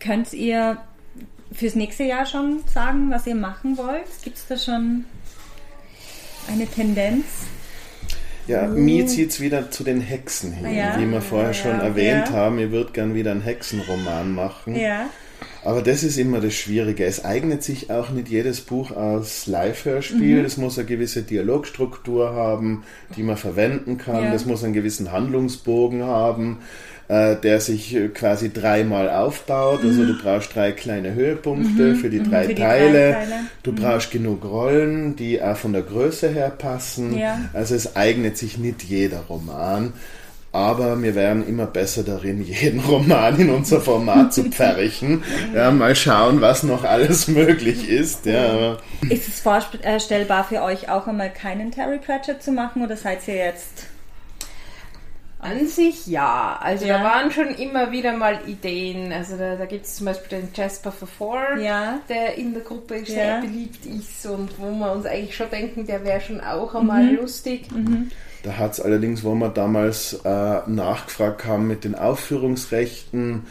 Könnt 0.00 0.32
ihr 0.32 0.78
fürs 1.54 1.74
nächste 1.74 2.04
Jahr 2.04 2.26
schon 2.26 2.60
sagen, 2.72 3.10
was 3.10 3.26
ihr 3.26 3.34
machen 3.34 3.76
wollt? 3.76 4.06
Gibt 4.22 4.36
es 4.36 4.46
da 4.46 4.56
schon 4.56 5.04
eine 6.48 6.66
Tendenz? 6.66 7.24
Ja, 8.46 8.66
uh. 8.66 8.70
mir 8.70 9.06
zieht 9.06 9.30
es 9.30 9.40
wieder 9.40 9.70
zu 9.70 9.84
den 9.84 10.00
Hexen 10.00 10.52
hin, 10.52 10.74
ja. 10.74 10.98
wie 10.98 11.06
wir 11.06 11.20
vorher 11.20 11.48
ja, 11.48 11.54
schon 11.54 11.80
erwähnt 11.80 12.28
ja. 12.28 12.32
haben. 12.32 12.58
Ich 12.58 12.70
würde 12.70 12.92
gern 12.92 13.14
wieder 13.14 13.30
einen 13.30 13.42
Hexenroman 13.42 14.34
machen. 14.34 14.74
Ja. 14.74 15.06
Aber 15.64 15.82
das 15.82 16.02
ist 16.02 16.18
immer 16.18 16.40
das 16.40 16.54
Schwierige. 16.54 17.04
Es 17.04 17.24
eignet 17.24 17.62
sich 17.62 17.90
auch 17.90 18.10
nicht 18.10 18.28
jedes 18.28 18.62
Buch 18.62 18.90
als 18.90 19.46
Live-Hörspiel. 19.46 20.40
Mhm. 20.40 20.44
Es 20.44 20.56
muss 20.56 20.76
eine 20.78 20.88
gewisse 20.88 21.22
Dialogstruktur 21.22 22.32
haben, 22.32 22.82
die 23.16 23.22
man 23.22 23.36
verwenden 23.36 23.96
kann. 23.96 24.24
Ja. 24.24 24.32
Das 24.32 24.44
muss 24.44 24.64
einen 24.64 24.72
gewissen 24.72 25.12
Handlungsbogen 25.12 26.02
haben 26.02 26.58
äh, 27.08 27.36
der 27.36 27.60
sich 27.60 27.94
äh, 27.94 28.08
quasi 28.08 28.52
dreimal 28.52 29.10
aufbaut. 29.10 29.80
Also 29.84 30.04
du 30.04 30.18
brauchst 30.18 30.54
drei 30.54 30.72
kleine 30.72 31.14
Höhepunkte 31.14 31.82
mhm. 31.82 31.96
für 31.96 32.10
die 32.10 32.22
drei 32.22 32.44
für 32.44 32.54
die 32.54 32.60
Teile. 32.60 33.12
Drei 33.12 33.24
Teile. 33.24 33.34
Du 33.62 33.72
mhm. 33.72 33.76
brauchst 33.76 34.10
genug 34.10 34.44
Rollen, 34.44 35.16
die 35.16 35.42
auch 35.42 35.56
von 35.56 35.72
der 35.72 35.82
Größe 35.82 36.28
her 36.28 36.50
passen. 36.50 37.16
Ja. 37.18 37.38
Also 37.52 37.74
es 37.74 37.96
eignet 37.96 38.38
sich 38.38 38.58
nicht 38.58 38.82
jeder 38.82 39.20
Roman. 39.28 39.92
Aber 40.52 41.02
wir 41.02 41.14
werden 41.14 41.48
immer 41.48 41.64
besser 41.64 42.02
darin, 42.02 42.42
jeden 42.46 42.80
Roman 42.80 43.38
in 43.40 43.50
unser 43.50 43.80
Format 43.80 44.34
zu 44.34 44.44
pferchen. 44.50 45.24
Ja, 45.54 45.70
mal 45.70 45.96
schauen, 45.96 46.40
was 46.40 46.62
noch 46.62 46.84
alles 46.84 47.26
möglich 47.28 47.88
ist. 47.88 48.26
Ja. 48.26 48.76
Ist 49.08 49.28
es 49.28 49.40
vorstellbar 49.40 50.44
für 50.44 50.62
euch 50.62 50.90
auch 50.90 51.06
einmal 51.06 51.30
keinen 51.30 51.72
Terry 51.72 51.98
Pratchett 51.98 52.42
zu 52.42 52.52
machen 52.52 52.84
oder 52.84 52.96
seid 52.96 53.26
ihr 53.26 53.36
jetzt 53.36 53.86
an 55.42 55.66
sich 55.66 56.06
ja. 56.06 56.58
Also 56.62 56.86
ja. 56.86 56.98
da 56.98 57.04
waren 57.04 57.30
schon 57.30 57.48
immer 57.48 57.90
wieder 57.90 58.16
mal 58.16 58.40
Ideen. 58.46 59.12
Also 59.12 59.36
da, 59.36 59.56
da 59.56 59.66
gibt 59.66 59.84
es 59.84 59.96
zum 59.96 60.06
Beispiel 60.06 60.38
den 60.38 60.48
Jasper 60.54 60.92
for 60.92 61.58
ja. 61.58 61.98
der 62.08 62.36
in 62.36 62.54
der 62.54 62.62
Gruppe 62.62 62.98
ja. 62.98 63.04
sehr 63.04 63.40
beliebt 63.40 63.84
ist 63.84 64.24
und 64.26 64.58
wo 64.58 64.70
wir 64.70 64.92
uns 64.92 65.04
eigentlich 65.04 65.36
schon 65.36 65.50
denken, 65.50 65.86
der 65.86 66.04
wäre 66.04 66.20
schon 66.20 66.40
auch 66.40 66.74
einmal 66.74 67.02
mhm. 67.02 67.16
lustig. 67.16 67.70
Mhm. 67.72 68.10
Da 68.44 68.56
hat 68.56 68.72
es 68.72 68.80
allerdings, 68.80 69.24
wo 69.24 69.34
wir 69.34 69.48
damals 69.48 70.14
äh, 70.24 70.60
nachgefragt 70.66 71.44
haben 71.44 71.66
mit 71.66 71.84
den 71.84 71.94
Aufführungsrechten, 71.94 73.46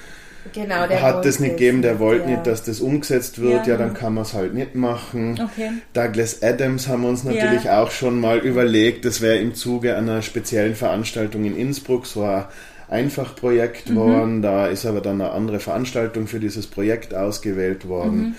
Genau, 0.54 0.88
der 0.88 1.01
hat 1.01 1.23
das 1.23 1.39
nicht 1.39 1.58
gegeben, 1.58 1.82
der 1.82 1.99
wollte 1.99 2.23
ja. 2.23 2.36
nicht, 2.36 2.47
dass 2.47 2.63
das 2.63 2.80
umgesetzt 2.80 3.39
wird, 3.39 3.67
ja, 3.67 3.73
ja 3.73 3.77
dann 3.77 3.93
kann 3.93 4.13
man 4.13 4.23
es 4.23 4.34
halt 4.34 4.54
nicht 4.54 4.75
machen. 4.75 5.39
Okay. 5.41 5.71
Douglas 5.93 6.41
Adams 6.41 6.88
haben 6.88 7.04
wir 7.04 7.10
uns 7.10 7.23
natürlich 7.23 7.65
ja. 7.65 7.82
auch 7.82 7.91
schon 7.91 8.19
mal 8.19 8.39
überlegt, 8.39 9.06
das 9.06 9.21
wäre 9.21 9.38
im 9.38 9.54
Zuge 9.54 9.95
einer 9.95 10.21
speziellen 10.21 10.75
Veranstaltung 10.75 11.45
in 11.45 11.56
Innsbruck, 11.56 12.08
so 12.08 12.23
ein 12.23 12.45
Einfachprojekt 12.89 13.89
mhm. 13.89 13.95
worden, 13.95 14.41
da 14.41 14.67
ist 14.67 14.86
aber 14.86 14.99
dann 15.01 15.21
eine 15.21 15.32
andere 15.32 15.60
Veranstaltung 15.60 16.27
für 16.27 16.39
dieses 16.39 16.67
Projekt 16.67 17.13
ausgewählt 17.13 17.88
worden. 17.88 18.19
Mhm. 18.19 18.36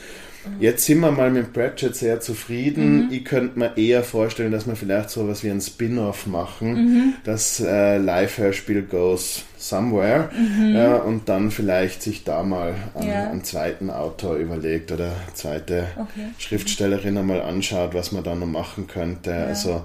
Jetzt 0.58 0.86
sind 0.86 1.00
wir 1.00 1.10
mal 1.10 1.30
mit 1.30 1.52
Pratchett 1.52 1.94
sehr 1.94 2.20
zufrieden. 2.20 3.06
Mhm. 3.06 3.12
Ich 3.12 3.24
könnte 3.24 3.58
mir 3.58 3.76
eher 3.76 4.02
vorstellen, 4.02 4.52
dass 4.52 4.66
wir 4.66 4.76
vielleicht 4.76 5.10
so 5.10 5.28
was 5.28 5.44
wie 5.44 5.50
ein 5.50 5.60
Spin-off 5.60 6.26
machen. 6.26 6.74
Mhm. 6.74 7.14
Das 7.24 7.60
äh, 7.60 7.98
Live-Hörspiel 7.98 8.82
Goes 8.82 9.44
Somewhere. 9.56 10.30
Mhm. 10.36 10.74
Ja, 10.74 10.96
und 10.96 11.28
dann 11.28 11.50
vielleicht 11.50 12.02
sich 12.02 12.24
da 12.24 12.42
mal 12.42 12.74
an, 12.94 13.06
ja. 13.06 13.30
einen 13.30 13.44
zweiten 13.44 13.90
Autor 13.90 14.36
überlegt 14.36 14.90
oder 14.90 15.12
zweite 15.34 15.86
okay. 15.96 16.30
Schriftstellerin 16.38 17.16
einmal 17.16 17.42
anschaut, 17.42 17.94
was 17.94 18.10
man 18.10 18.24
da 18.24 18.34
noch 18.34 18.46
machen 18.46 18.88
könnte. 18.88 19.30
Ja. 19.30 19.44
Also 19.44 19.84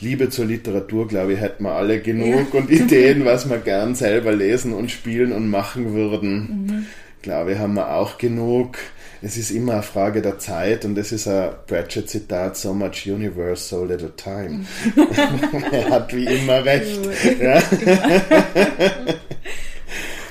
Liebe 0.00 0.30
zur 0.30 0.46
Literatur, 0.46 1.08
glaube 1.08 1.34
ich, 1.34 1.40
hätten 1.40 1.64
wir 1.64 1.72
alle 1.72 2.00
genug 2.00 2.54
und 2.54 2.70
Ideen, 2.70 3.24
was 3.24 3.48
wir 3.48 3.58
gern 3.58 3.94
selber 3.94 4.32
lesen 4.32 4.72
und 4.72 4.90
spielen 4.90 5.32
und 5.32 5.48
machen 5.48 5.92
würden. 5.92 6.66
Mhm. 6.66 6.86
Glaube 7.22 7.52
ich, 7.52 7.58
haben 7.58 7.74
wir 7.74 7.94
auch 7.94 8.18
genug 8.18 8.76
es 9.24 9.38
ist 9.38 9.50
immer 9.50 9.74
eine 9.74 9.82
Frage 9.82 10.20
der 10.20 10.38
Zeit 10.38 10.84
und 10.84 10.94
das 10.96 11.10
ist 11.10 11.26
ein 11.26 11.50
Pratchett-Zitat, 11.66 12.58
so 12.58 12.74
much 12.74 13.06
universe, 13.06 13.68
so 13.68 13.84
little 13.84 14.14
time. 14.14 14.66
er 15.72 15.88
hat 15.88 16.14
wie 16.14 16.26
immer 16.26 16.62
recht. 16.62 17.00
ja. 17.40 17.62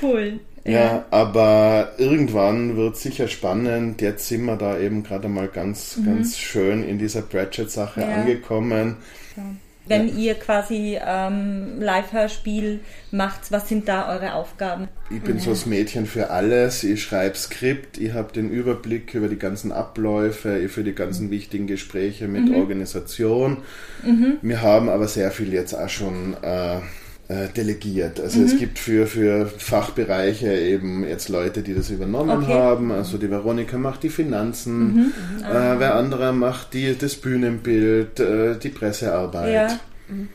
cool. 0.02 0.38
Ja, 0.64 0.72
ja, 0.72 1.04
aber 1.10 1.90
irgendwann 1.98 2.76
wird 2.76 2.96
sicher 2.96 3.26
spannend. 3.26 4.00
Jetzt 4.00 4.28
sind 4.28 4.44
wir 4.44 4.56
da 4.56 4.78
eben 4.78 5.02
gerade 5.02 5.28
mal 5.28 5.48
ganz, 5.48 5.96
mhm. 5.96 6.06
ganz 6.06 6.38
schön 6.38 6.84
in 6.84 6.98
dieser 6.98 7.22
Pratchett-Sache 7.22 8.00
ja. 8.00 8.08
angekommen. 8.08 8.96
Ja 9.36 9.42
wenn 9.86 10.08
ja. 10.08 10.14
ihr 10.14 10.34
quasi 10.34 10.98
ähm, 11.04 11.80
Live-Hörspiel 11.80 12.80
macht, 13.10 13.52
was 13.52 13.68
sind 13.68 13.88
da 13.88 14.08
eure 14.14 14.34
Aufgaben? 14.34 14.88
Ich 15.10 15.20
bin 15.22 15.36
ja. 15.36 15.42
so 15.42 15.50
das 15.50 15.66
Mädchen 15.66 16.06
für 16.06 16.30
alles. 16.30 16.84
Ich 16.84 17.02
schreibe 17.02 17.36
Skript, 17.36 17.98
ich 17.98 18.12
habe 18.12 18.32
den 18.32 18.50
Überblick 18.50 19.14
über 19.14 19.28
die 19.28 19.38
ganzen 19.38 19.72
Abläufe, 19.72 20.58
ich 20.58 20.72
für 20.72 20.84
die 20.84 20.94
ganzen 20.94 21.30
wichtigen 21.30 21.66
Gespräche 21.66 22.28
mit 22.28 22.48
mhm. 22.48 22.56
Organisation. 22.56 23.58
Mhm. 24.02 24.38
Wir 24.42 24.62
haben 24.62 24.88
aber 24.88 25.08
sehr 25.08 25.30
viel 25.30 25.52
jetzt 25.52 25.74
auch 25.74 25.88
schon 25.88 26.34
äh, 26.42 26.78
äh, 27.28 27.48
delegiert. 27.48 28.20
Also 28.20 28.40
mhm. 28.40 28.46
es 28.46 28.58
gibt 28.58 28.78
für, 28.78 29.06
für 29.06 29.46
Fachbereiche 29.46 30.52
eben 30.52 31.04
jetzt 31.04 31.28
Leute, 31.28 31.62
die 31.62 31.74
das 31.74 31.90
übernommen 31.90 32.42
okay. 32.44 32.52
haben. 32.52 32.92
Also 32.92 33.18
die 33.18 33.30
Veronika 33.30 33.78
macht 33.78 34.02
die 34.02 34.10
Finanzen, 34.10 34.94
mhm. 34.94 35.12
äh, 35.42 35.78
wer 35.78 35.94
anderer 35.94 36.32
macht 36.32 36.74
die, 36.74 36.96
das 36.96 37.16
Bühnenbild, 37.16 38.20
äh, 38.20 38.58
die 38.58 38.68
Pressearbeit. 38.68 39.54
Ja. 39.54 39.80
Mhm. 40.08 40.28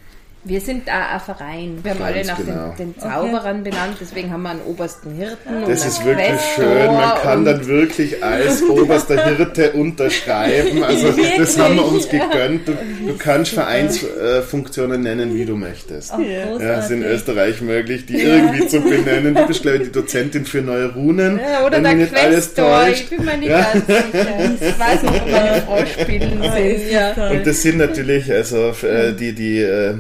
Wir 0.46 0.62
sind 0.62 0.88
da 0.88 1.16
ein 1.16 1.20
Verein. 1.20 1.80
Wir 1.84 1.92
haben 1.92 2.00
Ganz 2.00 2.16
alle 2.16 2.26
nach 2.26 2.38
genau. 2.38 2.76
den, 2.80 2.94
den, 2.94 3.00
Zauberern 3.00 3.60
okay. 3.60 3.72
benannt, 3.72 3.98
deswegen 4.00 4.32
haben 4.32 4.44
wir 4.44 4.52
einen 4.52 4.62
obersten 4.62 5.12
Hirten. 5.12 5.66
Das 5.68 5.86
ist 5.86 6.06
wirklich 6.06 6.28
Questor 6.28 6.64
schön. 6.64 6.88
Man 6.88 7.22
kann 7.22 7.44
dann 7.44 7.68
wirklich 7.68 8.24
als 8.24 8.64
oberster 8.70 9.36
Hirte 9.36 9.74
unterschreiben. 9.74 10.82
Also 10.82 11.14
das 11.38 11.60
haben 11.60 11.76
wir 11.76 11.86
uns 11.86 12.08
gegönnt. 12.08 12.70
Du, 12.70 12.72
du 12.72 13.18
kannst 13.18 13.52
Vereinsfunktionen 13.52 15.02
nennen, 15.02 15.36
wie 15.36 15.44
du 15.44 15.58
möchtest. 15.58 16.14
Oh, 16.18 16.22
ja, 16.22 16.80
ist 16.80 16.92
in 16.92 17.04
Österreich 17.04 17.60
möglich, 17.60 18.06
die 18.06 18.22
irgendwie 18.22 18.66
zu 18.66 18.80
benennen. 18.80 19.36
Du 19.36 19.46
bist, 19.46 19.62
glaube 19.62 19.78
ich, 19.80 19.84
die 19.84 19.92
Dozentin 19.92 20.46
für 20.46 20.62
neue 20.62 20.94
Runen. 20.94 21.38
Ja, 21.38 21.66
oder 21.66 21.82
der 21.82 21.96
nicht 21.96 22.16
alles 22.16 22.54
täuscht. 22.54 23.04
Ich 23.04 23.10
bin 23.10 23.26
mir 23.26 23.38
nicht 23.38 23.50
ja. 23.50 23.74
ganz 23.74 23.86
sicher. 23.88 24.70
Ich 24.70 24.80
weiß 24.80 25.04
nicht, 25.04 25.22
ob 25.22 25.32
meine 25.32 25.62
Frau 25.68 25.86
spielen. 25.86 26.42
Ja. 26.90 27.30
Und 27.30 27.46
das 27.46 27.62
sind 27.62 27.78
natürlich 27.78 28.32
also 28.32 28.74
äh, 28.84 29.14
die, 29.14 29.34
die 29.34 29.60
äh, 29.60 29.96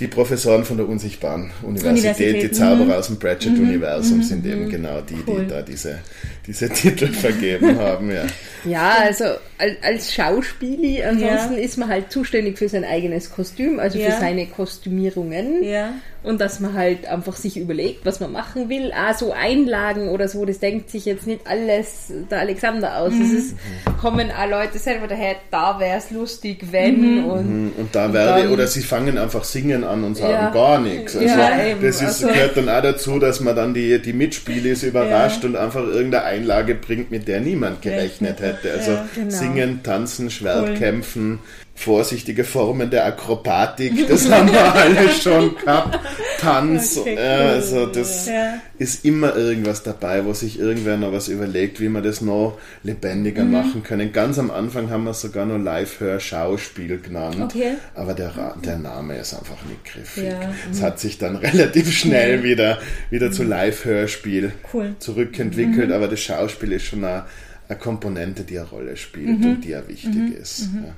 die 0.00 0.08
Professoren 0.08 0.64
von 0.64 0.78
der 0.78 0.88
unsichtbaren 0.88 1.50
Universität, 1.62 2.42
die 2.42 2.50
Zauberer 2.50 2.86
mhm. 2.86 2.92
aus 2.92 3.06
dem 3.08 3.18
Pratchett-Universum 3.18 4.18
mhm. 4.18 4.22
sind 4.22 4.46
eben 4.46 4.64
mhm. 4.64 4.70
genau 4.70 5.00
die, 5.02 5.14
die 5.14 5.46
da 5.46 5.60
diese, 5.60 5.98
diese 6.46 6.68
Titel 6.72 7.08
vergeben 7.08 7.78
haben. 7.78 8.10
Ja, 8.10 8.24
ja 8.64 8.94
also 9.02 9.24
als 9.82 10.12
Schauspieler, 10.12 11.08
ansonsten 11.08 11.54
ja. 11.54 11.60
ist 11.60 11.76
man 11.76 11.88
halt 11.88 12.10
zuständig 12.10 12.58
für 12.58 12.68
sein 12.68 12.84
eigenes 12.84 13.30
Kostüm, 13.30 13.78
also 13.78 13.98
ja. 13.98 14.10
für 14.10 14.20
seine 14.20 14.46
Kostümierungen. 14.46 15.62
Ja 15.62 15.92
und 16.22 16.40
dass 16.40 16.60
man 16.60 16.74
halt 16.74 17.06
einfach 17.06 17.34
sich 17.34 17.56
überlegt, 17.56 18.04
was 18.04 18.20
man 18.20 18.32
machen 18.32 18.68
will. 18.68 18.92
Ah, 18.94 19.14
so 19.14 19.32
Einlagen 19.32 20.08
oder 20.08 20.28
so, 20.28 20.44
das 20.44 20.58
denkt 20.58 20.90
sich 20.90 21.06
jetzt 21.06 21.26
nicht 21.26 21.46
alles 21.46 22.12
der 22.30 22.40
Alexander 22.40 22.98
aus. 22.98 23.12
Mhm. 23.12 23.22
Es 23.22 23.32
ist, 23.32 23.56
kommen 24.00 24.30
auch 24.30 24.48
Leute 24.48 24.78
selber 24.78 25.06
daher, 25.06 25.36
da 25.50 25.80
wäre 25.80 25.96
es 25.96 26.10
lustig, 26.10 26.66
wenn 26.70 27.22
mhm. 27.22 27.24
und, 27.24 27.64
mhm. 27.64 27.72
und 27.78 27.94
da 27.94 28.12
werde, 28.12 28.42
dann, 28.42 28.52
oder 28.52 28.66
sie 28.66 28.82
fangen 28.82 29.16
einfach 29.16 29.44
singen 29.44 29.82
an 29.82 30.04
und 30.04 30.16
sagen 30.16 30.32
ja. 30.32 30.50
gar 30.50 30.78
nichts. 30.78 31.16
Also 31.16 31.26
ja, 31.26 31.50
das 31.80 31.96
ist, 31.96 32.02
also, 32.02 32.28
gehört 32.28 32.56
dann 32.56 32.68
auch 32.68 32.82
dazu, 32.82 33.18
dass 33.18 33.40
man 33.40 33.56
dann 33.56 33.72
die, 33.72 34.00
die 34.00 34.12
Mitspieler 34.12 34.76
überrascht 34.82 35.42
ja. 35.42 35.48
und 35.48 35.56
einfach 35.56 35.84
irgendeine 35.84 36.24
Einlage 36.24 36.74
bringt, 36.74 37.10
mit 37.10 37.28
der 37.28 37.40
niemand 37.40 37.80
gerechnet 37.80 38.40
hätte. 38.40 38.72
Also 38.72 38.98
genau. 39.14 39.30
Singen 39.54 39.82
Tanzen, 39.82 40.30
Schwertkämpfen, 40.30 41.40
vorsichtige 41.74 42.44
Formen 42.44 42.90
der 42.90 43.06
Akrobatik, 43.06 44.06
das 44.08 44.30
haben 44.30 44.52
wir 44.52 44.74
alle 44.74 45.08
schon 45.08 45.56
gehabt. 45.56 45.98
Tanz, 46.38 46.98
okay, 46.98 47.16
cool. 47.18 47.24
also 47.24 47.86
das 47.86 48.26
ja. 48.26 48.54
ist 48.78 49.04
immer 49.04 49.34
irgendwas 49.34 49.82
dabei, 49.82 50.24
wo 50.24 50.32
sich 50.32 50.58
irgendwer 50.58 50.96
noch 50.96 51.12
was 51.12 51.28
überlegt, 51.28 51.80
wie 51.80 51.88
wir 51.88 52.02
das 52.02 52.20
noch 52.20 52.58
lebendiger 52.82 53.44
mhm. 53.44 53.52
machen 53.52 53.82
können. 53.82 54.12
Ganz 54.12 54.38
am 54.38 54.50
Anfang 54.50 54.90
haben 54.90 55.04
wir 55.04 55.14
sogar 55.14 55.46
noch 55.46 55.58
Live-Hör-Schauspiel 55.58 57.00
genannt, 57.00 57.40
okay. 57.40 57.74
aber 57.94 58.14
der, 58.14 58.54
der 58.62 58.78
Name 58.78 59.16
ist 59.16 59.34
einfach 59.34 59.62
nicht 59.64 59.84
griffig. 59.84 60.24
Ja. 60.24 60.52
Es 60.70 60.80
mhm. 60.80 60.84
hat 60.84 61.00
sich 61.00 61.18
dann 61.18 61.36
relativ 61.36 61.90
schnell 61.92 62.38
mhm. 62.38 62.42
wieder, 62.42 62.78
wieder 63.08 63.32
zu 63.32 63.42
Live-Hörspiel 63.42 64.52
cool. 64.74 64.94
zurückentwickelt, 64.98 65.88
mhm. 65.88 65.94
aber 65.94 66.08
das 66.08 66.20
Schauspiel 66.20 66.72
ist 66.72 66.84
schon 66.84 67.04
eine, 67.04 67.24
eine 67.70 67.78
Komponente, 67.78 68.44
die 68.44 68.58
eine 68.58 68.68
Rolle 68.68 68.96
spielt 68.96 69.40
mhm. 69.40 69.50
und 69.50 69.64
die 69.64 69.70
ja 69.70 69.86
wichtig 69.86 70.14
mhm. 70.14 70.32
ist. 70.32 70.68
Ja. 70.74 70.94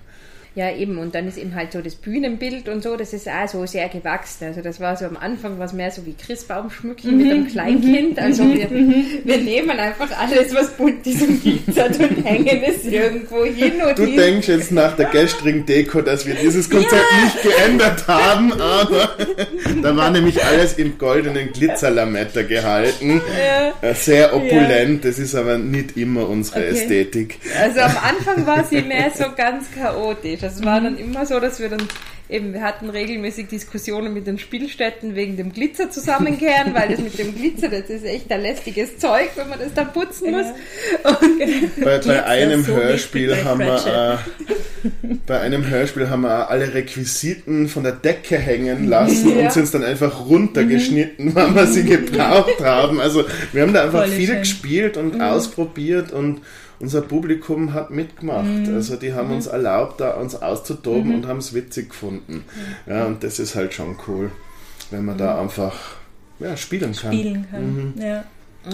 Ja, 0.55 0.71
eben. 0.71 0.99
Und 0.99 1.15
dann 1.15 1.27
ist 1.29 1.39
eben 1.39 1.55
halt 1.55 1.73
so 1.73 1.81
das 1.81 1.95
Bühnenbild 1.95 2.69
und 2.69 2.83
so, 2.83 2.97
das 2.97 3.15
ist 3.15 3.27
auch 3.27 3.49
so 3.49 3.65
sehr 3.65 3.89
gewachsen. 3.89 4.49
Also 4.49 4.61
das 4.61 4.81
war 4.81 4.97
so 4.97 5.07
am 5.07 5.17
Anfang 5.17 5.59
was 5.59 5.73
mehr 5.73 5.91
so 5.91 6.05
wie 6.05 6.13
Christbaumschmücken 6.13 7.11
mhm. 7.11 7.17
mit 7.17 7.33
einem 7.33 7.47
Kleinkind. 7.49 8.17
Mhm. 8.17 8.23
Also 8.23 8.43
wir, 8.45 8.69
mhm. 8.69 9.05
wir 9.25 9.39
nehmen 9.39 9.79
einfach 9.79 10.11
alles, 10.19 10.55
was 10.55 10.71
bunt 10.73 11.07
ist 11.07 11.23
und 11.23 11.43
glitzert 11.43 11.99
und 11.99 12.23
hängen 12.25 12.63
es 12.65 12.85
irgendwo 12.85 13.45
hin. 13.47 13.81
Und 13.83 13.99
du 13.99 14.05
hin. 14.05 14.17
denkst 14.17 14.49
jetzt 14.49 14.73
nach 14.73 14.95
der 14.95 15.07
gestrigen 15.07 15.65
Deko, 15.65 16.03
dass 16.03 16.27
wir 16.27 16.35
dieses 16.35 16.69
Konzept 16.69 16.93
ja. 16.93 17.25
nicht 17.25 17.43
geändert 17.43 18.07
haben, 18.07 18.53
aber 18.53 19.17
da 19.83 19.97
war 19.97 20.11
nämlich 20.11 20.45
alles 20.45 20.75
in 20.75 20.99
goldenen 20.99 21.51
Glitzerlametta 21.53 22.43
gehalten. 22.43 23.23
Ja. 23.43 23.89
Äh, 23.89 23.95
sehr 23.95 24.35
opulent, 24.35 25.03
ja. 25.03 25.11
das 25.11 25.19
ist 25.19 25.35
aber 25.35 25.57
nicht 25.57 25.97
immer 25.97 26.29
unsere 26.29 26.61
okay. 26.61 26.69
Ästhetik. 26.69 27.39
Also 27.59 27.81
am 27.81 27.97
Anfang 27.97 28.47
war 28.47 28.65
sie 28.65 28.83
mehr 28.83 29.11
so 29.15 29.25
ganz 29.35 29.71
chaotisch. 29.71 30.42
Das 30.43 30.65
war 30.65 30.81
dann 30.81 30.99
immer 30.99 31.25
so, 31.25 31.39
dass 31.39 31.61
wir 31.61 31.69
dann 31.69 31.87
eben, 32.29 32.53
wir 32.53 32.63
hatten 32.63 32.91
regelmäßig 32.91 33.47
Diskussionen 33.47 34.13
mit 34.13 34.27
den 34.27 34.39
Spielstätten 34.39 35.15
wegen 35.15 35.37
dem 35.37 35.53
Glitzer 35.53 35.89
zusammenkehren, 35.89 36.75
weil 36.75 36.89
das 36.89 36.99
mit 36.99 37.17
dem 37.17 37.35
Glitzer, 37.35 37.69
das 37.69 37.89
ist 37.89 38.05
echt 38.05 38.31
ein 38.33 38.41
lästiges 38.41 38.99
Zeug, 38.99 39.31
wenn 39.37 39.49
man 39.49 39.61
das 39.61 39.73
da 39.75 39.85
putzen 39.85 40.33
muss. 40.33 40.47
bei, 41.85 41.99
bei 41.99 42.25
einem 42.25 42.65
so 42.65 42.75
Hörspiel 42.75 43.45
haben 43.45 43.61
wir 43.61 44.19
äh, 44.85 44.89
bei 45.27 45.41
einem 45.41 45.69
Hörspiel 45.69 46.11
haben 46.11 46.23
wir 46.23 46.51
alle 46.51 46.75
Requisiten 46.75 47.69
von 47.69 47.85
der 47.85 47.93
Decke 47.93 48.37
hängen 48.37 48.89
lassen 48.89 49.39
ja. 49.39 49.45
und 49.45 49.53
sind 49.53 49.73
dann 49.73 49.85
einfach 49.85 50.27
runtergeschnitten, 50.27 51.27
mhm. 51.27 51.35
weil 51.37 51.55
wir 51.55 51.67
sie 51.69 51.85
gebraucht 51.85 52.61
haben. 52.61 53.01
Also 53.01 53.25
wir 53.53 53.63
haben 53.63 53.73
da 53.73 53.85
einfach 53.85 54.07
Voll 54.07 54.11
viel 54.11 54.27
schön. 54.27 54.39
gespielt 54.41 54.97
und 54.97 55.15
mhm. 55.15 55.21
ausprobiert 55.21 56.11
und 56.11 56.41
unser 56.83 57.01
Publikum 57.01 57.73
hat 57.73 57.91
mitgemacht. 57.91 58.45
Mhm. 58.45 58.75
Also 58.75 58.97
die 58.97 59.15
haben 59.15 59.29
mhm. 59.29 59.37
uns 59.37 59.47
erlaubt, 59.47 60.01
da 60.01 60.15
uns 60.15 60.35
auszutoben 60.35 61.09
mhm. 61.09 61.15
und 61.15 61.29
haben 61.29 61.39
es 61.39 61.55
witzig 61.55 61.91
gefunden. 61.91 62.45
Ja, 62.87 63.07
und 63.07 63.23
das 63.23 63.39
ist 63.39 63.55
halt 63.55 63.73
schon 63.73 63.97
cool, 64.09 64.33
wenn 64.91 65.05
man 65.05 65.17
da 65.17 65.35
mhm. 65.35 65.43
einfach 65.43 65.79
ja, 66.41 66.57
spielen 66.57 66.93
kann. 66.93 67.13
Spielen 67.13 67.47
kann, 67.51 67.95
mhm. 67.95 67.95
ja. 68.03 68.25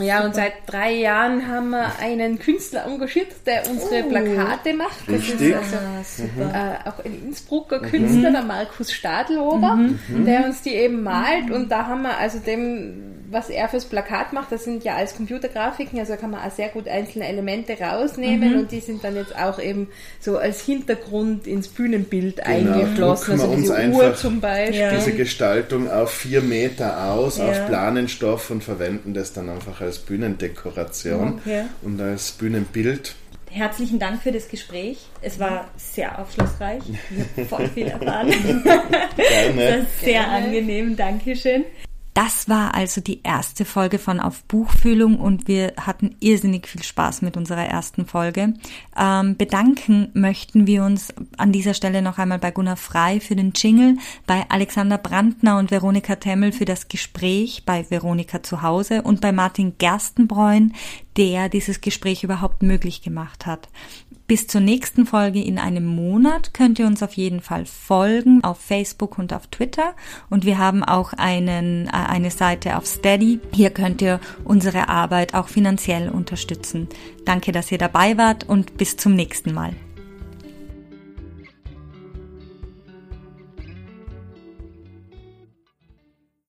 Ja, 0.03 0.23
und 0.23 0.35
seit 0.35 0.53
drei 0.67 0.93
Jahren 0.93 1.49
haben 1.49 1.71
wir 1.71 1.99
einen 1.99 2.39
Künstler 2.39 2.85
engagiert, 2.85 3.29
der 3.47 3.63
unsere 3.71 4.05
oh, 4.05 4.09
Plakate 4.11 4.75
macht. 4.75 5.01
Das 5.07 5.15
richtig. 5.15 5.53
ist 5.53 5.57
also 5.57 6.23
mhm. 6.25 6.43
äh, 6.43 6.89
auch 6.89 7.03
ein 7.03 7.23
Innsbrucker 7.25 7.81
Künstler, 7.81 8.31
der 8.31 8.43
Markus 8.43 8.93
Stadlober, 8.93 9.77
mhm. 9.77 10.27
der 10.27 10.45
uns 10.45 10.61
die 10.61 10.75
eben 10.75 11.03
malt. 11.03 11.51
Und 11.51 11.71
da 11.71 11.87
haben 11.87 12.03
wir 12.03 12.19
also 12.19 12.39
dem 12.39 13.18
was 13.31 13.51
er 13.51 13.69
fürs 13.69 13.85
Plakat 13.85 14.33
macht, 14.33 14.51
das 14.53 14.65
sind 14.65 14.85
ja 14.85 14.97
alles 14.97 15.15
Computergrafiken, 15.15 15.99
also 15.99 16.17
kann 16.17 16.31
man 16.31 16.41
auch 16.41 16.51
sehr 16.51 16.69
gut 16.69 16.89
einzelne 16.89 17.27
Elemente 17.27 17.79
rausnehmen 17.79 18.53
mhm. 18.53 18.59
und 18.61 18.73
die 18.73 18.81
sind 18.81 19.05
dann 19.05 19.17
jetzt 19.17 19.37
auch 19.37 19.59
eben 19.59 19.89
so 20.21 20.39
als 20.39 20.63
Hintergrund 20.63 21.47
ins 21.47 21.69
Bühnenbild 21.69 22.37
genau. 22.37 22.73
eingeflossen. 22.73 23.33
Also 23.41 23.55
diese 23.55 23.91
Uhr 23.91 24.15
zum 24.15 24.41
Beispiel. 24.41 24.81
Ja. 24.81 24.95
Diese 24.95 25.13
Gestaltung 25.13 25.91
auf 25.91 26.11
vier 26.11 26.41
Meter 26.41 27.13
aus, 27.13 27.39
ja. 27.39 27.49
auf 27.49 27.67
Planenstoff 27.67 28.51
und 28.51 28.65
verwenden 28.65 29.15
das 29.15 29.33
dann 29.33 29.49
einfach 29.49 29.81
als 29.81 29.99
Bühnendekoration 29.99 31.41
okay. 31.41 31.65
und 31.83 32.01
als 32.01 32.33
Bühnenbild. 32.33 33.15
Herzlichen 33.51 33.99
Dank 33.99 34.23
für 34.23 34.33
das 34.33 34.49
Gespräch. 34.49 34.99
Es 35.23 35.39
war 35.39 35.69
sehr 35.77 36.19
aufschlussreich. 36.19 36.83
Ich 36.89 37.39
habe 37.39 37.49
voll 37.49 37.69
viel 37.69 37.87
erfahren. 37.89 38.29
Gerne. 39.17 39.87
Sehr 40.01 40.13
Gerne. 40.13 40.47
angenehm. 40.47 40.97
Dankeschön. 40.97 41.65
Das 42.19 42.49
war 42.49 42.75
also 42.75 43.01
die 43.01 43.23
erste 43.23 43.65
Folge 43.65 44.01
von 44.01 44.19
Auf 44.19 44.43
Buchfühlung 44.43 45.21
und 45.21 45.47
wir 45.47 45.75
hatten 45.81 46.17
irrsinnig 46.19 46.67
viel 46.67 46.83
Spaß 46.83 47.23
mit 47.23 47.37
unserer 47.37 47.65
ersten 47.65 48.07
Folge. 48.07 48.55
Ähm, 48.99 49.37
bedanken 49.37 50.11
möchten 50.15 50.67
wir 50.67 50.83
uns 50.83 51.15
an 51.37 51.53
dieser 51.53 51.75
Stelle 51.75 52.03
noch 52.03 52.19
einmal 52.19 52.41
bei 52.41 52.51
Gunnar 52.51 52.77
Frei 52.77 53.21
für 53.21 53.37
den 53.37 53.53
Jingle, 53.55 53.99
bei 54.27 54.45
Alexander 54.49 54.99
Brandner 54.99 55.59
und 55.59 55.71
Veronika 55.71 56.17
Temmel 56.17 56.51
für 56.51 56.65
das 56.65 56.89
Gespräch, 56.89 57.63
bei 57.65 57.89
Veronika 57.89 58.43
zu 58.43 58.63
Hause 58.63 59.03
und 59.03 59.21
bei 59.21 59.31
Martin 59.31 59.75
Gerstenbräun, 59.79 60.73
der 61.17 61.49
dieses 61.49 61.81
Gespräch 61.81 62.25
überhaupt 62.25 62.65
möglich 62.65 63.01
gemacht 63.01 63.47
hat. 63.47 63.69
Bis 64.29 64.47
zur 64.47 64.61
nächsten 64.61 65.07
Folge 65.07 65.43
in 65.43 65.59
einem 65.59 65.87
Monat 65.87 66.53
könnt 66.53 66.79
ihr 66.79 66.87
uns 66.87 67.03
auf 67.03 67.15
jeden 67.15 67.41
Fall 67.41 67.65
folgen 67.65 68.45
auf 68.45 68.59
Facebook 68.59 69.17
und 69.17 69.33
auf 69.33 69.47
Twitter. 69.47 69.95
Und 70.29 70.45
wir 70.45 70.59
haben 70.59 70.85
auch 70.85 71.15
einen, 71.15 71.87
äh, 71.87 71.93
eine 71.93 72.31
Seite 72.31 72.77
auf 72.77 72.85
Steady. 72.87 73.41
Hier 73.55 73.71
könnt 73.71 74.03
ihr 74.03 74.21
unsere 74.45 74.91
Arbeit 74.91 75.33
auch 75.33 75.49
finanziell 75.49 76.11
unterstützen. 76.11 76.89
Danke, 77.25 77.53
dass 77.53 77.73
ihr 77.73 77.79
dabei 77.79 78.19
wart 78.19 78.47
und 78.47 78.77
bis 78.77 78.99
zum 78.99 79.15
nächsten 79.15 79.55
Mal. 79.55 79.73